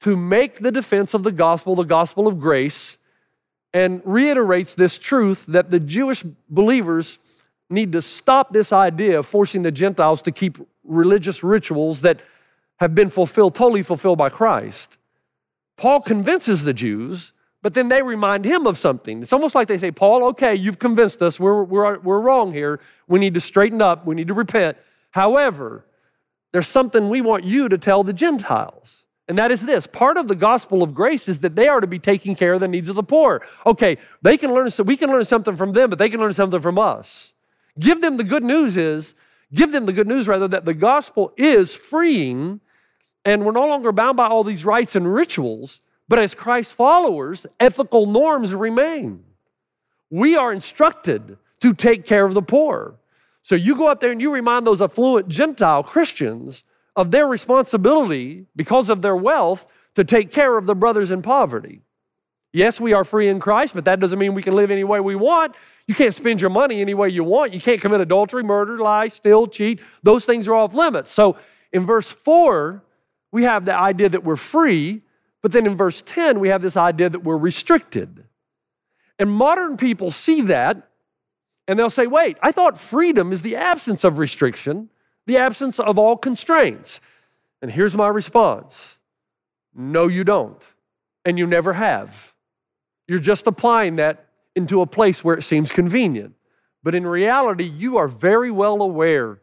to 0.00 0.16
make 0.16 0.58
the 0.58 0.70
defense 0.70 1.14
of 1.14 1.24
the 1.24 1.32
gospel, 1.32 1.74
the 1.74 1.82
gospel 1.82 2.28
of 2.28 2.38
grace, 2.38 2.97
and 3.78 4.02
reiterates 4.04 4.74
this 4.74 4.98
truth 4.98 5.46
that 5.46 5.70
the 5.70 5.78
Jewish 5.78 6.24
believers 6.48 7.20
need 7.70 7.92
to 7.92 8.02
stop 8.02 8.52
this 8.52 8.72
idea 8.72 9.20
of 9.20 9.26
forcing 9.26 9.62
the 9.62 9.70
Gentiles 9.70 10.20
to 10.22 10.32
keep 10.32 10.58
religious 10.82 11.44
rituals 11.44 12.00
that 12.00 12.20
have 12.80 12.94
been 12.94 13.08
fulfilled, 13.08 13.54
totally 13.54 13.84
fulfilled 13.84 14.18
by 14.18 14.30
Christ. 14.30 14.98
Paul 15.76 16.00
convinces 16.00 16.64
the 16.64 16.72
Jews, 16.72 17.32
but 17.62 17.74
then 17.74 17.88
they 17.88 18.02
remind 18.02 18.44
him 18.44 18.66
of 18.66 18.76
something. 18.78 19.22
It's 19.22 19.32
almost 19.32 19.54
like 19.54 19.68
they 19.68 19.78
say, 19.78 19.92
Paul, 19.92 20.24
okay, 20.30 20.56
you've 20.56 20.80
convinced 20.80 21.22
us. 21.22 21.38
We're, 21.38 21.62
we're, 21.62 21.98
we're 22.00 22.20
wrong 22.20 22.52
here. 22.52 22.80
We 23.06 23.20
need 23.20 23.34
to 23.34 23.40
straighten 23.40 23.80
up. 23.80 24.04
We 24.04 24.16
need 24.16 24.28
to 24.28 24.34
repent. 24.34 24.76
However, 25.12 25.84
there's 26.52 26.68
something 26.68 27.08
we 27.08 27.20
want 27.20 27.44
you 27.44 27.68
to 27.68 27.78
tell 27.78 28.02
the 28.02 28.12
Gentiles. 28.12 29.04
And 29.28 29.36
that 29.36 29.50
is 29.50 29.66
this 29.66 29.86
part 29.86 30.16
of 30.16 30.26
the 30.26 30.34
gospel 30.34 30.82
of 30.82 30.94
grace 30.94 31.28
is 31.28 31.40
that 31.40 31.54
they 31.54 31.68
are 31.68 31.80
to 31.80 31.86
be 31.86 31.98
taking 31.98 32.34
care 32.34 32.54
of 32.54 32.60
the 32.60 32.68
needs 32.68 32.88
of 32.88 32.96
the 32.96 33.02
poor. 33.02 33.42
Okay, 33.66 33.98
they 34.22 34.38
can 34.38 34.54
learn, 34.54 34.70
we 34.84 34.96
can 34.96 35.10
learn 35.10 35.24
something 35.24 35.54
from 35.54 35.72
them, 35.72 35.90
but 35.90 35.98
they 35.98 36.08
can 36.08 36.18
learn 36.18 36.32
something 36.32 36.60
from 36.60 36.78
us. 36.78 37.34
Give 37.78 38.00
them 38.00 38.16
the 38.16 38.24
good 38.24 38.42
news 38.42 38.76
is, 38.76 39.14
give 39.52 39.70
them 39.70 39.86
the 39.86 39.92
good 39.92 40.08
news 40.08 40.26
rather 40.26 40.48
that 40.48 40.64
the 40.64 40.74
gospel 40.74 41.32
is 41.36 41.74
freeing 41.74 42.60
and 43.24 43.44
we're 43.44 43.52
no 43.52 43.66
longer 43.66 43.92
bound 43.92 44.16
by 44.16 44.26
all 44.26 44.42
these 44.42 44.64
rites 44.64 44.96
and 44.96 45.12
rituals, 45.12 45.82
but 46.08 46.18
as 46.18 46.34
Christ 46.34 46.74
followers, 46.74 47.46
ethical 47.60 48.06
norms 48.06 48.54
remain. 48.54 49.24
We 50.08 50.36
are 50.36 50.52
instructed 50.52 51.36
to 51.60 51.74
take 51.74 52.06
care 52.06 52.24
of 52.24 52.32
the 52.32 52.40
poor. 52.40 52.94
So 53.42 53.54
you 53.54 53.76
go 53.76 53.90
up 53.90 54.00
there 54.00 54.12
and 54.12 54.20
you 54.20 54.32
remind 54.32 54.66
those 54.66 54.80
affluent 54.80 55.28
Gentile 55.28 55.82
Christians 55.82 56.64
of 56.98 57.12
their 57.12 57.28
responsibility 57.28 58.44
because 58.56 58.88
of 58.88 59.02
their 59.02 59.16
wealth 59.16 59.68
to 59.94 60.02
take 60.02 60.32
care 60.32 60.58
of 60.58 60.66
the 60.66 60.74
brothers 60.74 61.12
in 61.12 61.22
poverty. 61.22 61.80
Yes, 62.52 62.80
we 62.80 62.92
are 62.92 63.04
free 63.04 63.28
in 63.28 63.38
Christ, 63.38 63.72
but 63.72 63.84
that 63.84 64.00
doesn't 64.00 64.18
mean 64.18 64.34
we 64.34 64.42
can 64.42 64.56
live 64.56 64.72
any 64.72 64.82
way 64.82 64.98
we 64.98 65.14
want. 65.14 65.54
You 65.86 65.94
can't 65.94 66.12
spend 66.12 66.40
your 66.40 66.50
money 66.50 66.80
any 66.80 66.94
way 66.94 67.08
you 67.08 67.22
want. 67.22 67.54
You 67.54 67.60
can't 67.60 67.80
commit 67.80 68.00
adultery, 68.00 68.42
murder, 68.42 68.76
lie, 68.78 69.06
steal, 69.06 69.46
cheat. 69.46 69.80
Those 70.02 70.24
things 70.24 70.48
are 70.48 70.54
off 70.54 70.74
limits. 70.74 71.12
So 71.12 71.36
in 71.72 71.86
verse 71.86 72.10
4, 72.10 72.82
we 73.30 73.44
have 73.44 73.64
the 73.64 73.78
idea 73.78 74.08
that 74.08 74.24
we're 74.24 74.34
free, 74.34 75.02
but 75.40 75.52
then 75.52 75.66
in 75.66 75.76
verse 75.76 76.02
10, 76.02 76.40
we 76.40 76.48
have 76.48 76.62
this 76.62 76.76
idea 76.76 77.08
that 77.10 77.22
we're 77.22 77.38
restricted. 77.38 78.24
And 79.20 79.30
modern 79.30 79.76
people 79.76 80.10
see 80.10 80.40
that 80.42 80.88
and 81.68 81.78
they'll 81.78 81.90
say, 81.90 82.08
wait, 82.08 82.38
I 82.42 82.50
thought 82.50 82.76
freedom 82.76 83.30
is 83.30 83.42
the 83.42 83.54
absence 83.54 84.02
of 84.02 84.18
restriction, 84.18 84.88
the 85.28 85.36
absence 85.36 85.78
of 85.78 85.98
all 85.98 86.16
constraints. 86.16 87.00
And 87.62 87.70
here's 87.70 87.94
my 87.94 88.08
response 88.08 88.98
no, 89.74 90.08
you 90.08 90.24
don't. 90.24 90.60
And 91.24 91.38
you 91.38 91.46
never 91.46 91.74
have. 91.74 92.32
You're 93.06 93.18
just 93.18 93.46
applying 93.46 93.96
that 93.96 94.26
into 94.56 94.80
a 94.80 94.86
place 94.86 95.22
where 95.22 95.36
it 95.36 95.42
seems 95.42 95.70
convenient. 95.70 96.34
But 96.82 96.94
in 96.94 97.06
reality, 97.06 97.64
you 97.64 97.98
are 97.98 98.08
very 98.08 98.50
well 98.50 98.80
aware 98.80 99.40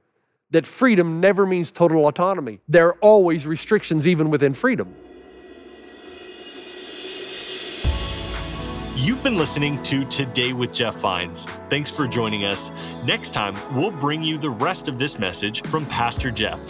that 0.49 0.65
freedom 0.65 1.19
never 1.19 1.45
means 1.45 1.71
total 1.71 2.07
autonomy. 2.07 2.59
There 2.67 2.87
are 2.87 2.97
always 3.01 3.45
restrictions, 3.45 4.07
even 4.07 4.29
within 4.29 4.53
freedom. 4.53 4.95
You've 8.97 9.21
been 9.21 9.37
listening 9.37 9.83
to 9.83 10.05
Today 10.05 10.53
with 10.53 10.73
Jeff 10.73 10.95
Vines. 10.95 11.47
Thanks 11.69 11.91
for 11.91 12.07
joining 12.07 12.45
us. 12.45 12.71
Next 13.03 13.33
time, 13.33 13.53
we'll 13.75 13.91
bring 13.91 14.23
you 14.23 14.37
the 14.37 14.49
rest 14.49 14.87
of 14.87 14.97
this 14.97 15.19
message 15.19 15.61
from 15.63 15.85
Pastor 15.87 16.31
Jeff. 16.31 16.61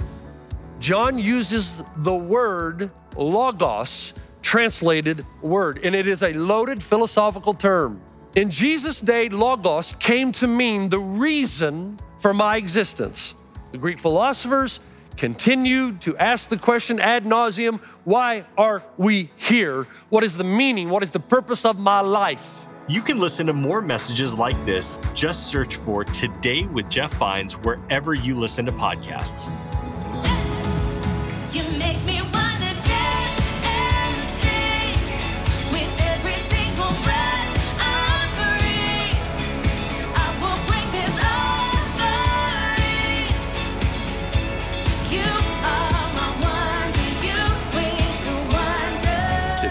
John 0.80 1.20
uses 1.20 1.84
the 1.98 2.16
word 2.16 2.90
logos, 3.16 4.16
translated 4.42 5.24
word, 5.44 5.80
and 5.84 5.94
it 5.94 6.08
is 6.08 6.24
a 6.24 6.34
loaded 6.34 6.82
philosophical 6.82 7.54
term. 7.54 8.02
In 8.36 8.50
Jesus' 8.50 9.02
day, 9.02 9.30
logos 9.30 9.94
came 9.94 10.32
to 10.32 10.48
mean 10.48 10.90
the 10.90 10.98
reason 10.98 12.00
for 12.18 12.34
my 12.34 12.58
existence. 12.58 13.36
The 13.72 13.78
Greek 13.78 14.00
philosophers 14.00 14.80
continued 15.18 16.02
to 16.02 16.18
ask 16.18 16.50
the 16.50 16.58
question 16.58 17.00
ad 17.00 17.24
nauseum 17.24 17.80
why 18.04 18.46
are 18.58 18.84
we 18.98 19.30
here? 19.36 19.88
What 20.10 20.24
is 20.24 20.38
the 20.38 20.44
meaning? 20.44 20.90
What 20.90 21.04
is 21.04 21.12
the 21.12 21.20
purpose 21.20 21.66
of 21.66 21.80
my 21.80 22.02
life? 22.02 22.66
You 22.88 23.02
can 23.02 23.20
listen 23.20 23.48
to 23.48 23.54
more 23.54 23.82
messages 23.82 24.36
like 24.36 24.64
this. 24.66 25.00
Just 25.16 25.48
search 25.48 25.76
for 25.76 26.04
Today 26.04 26.66
with 26.68 26.88
Jeff 26.90 27.14
Vines 27.16 27.54
wherever 27.54 28.14
you 28.14 28.36
listen 28.36 28.66
to 28.68 28.72
podcasts. 28.72 29.52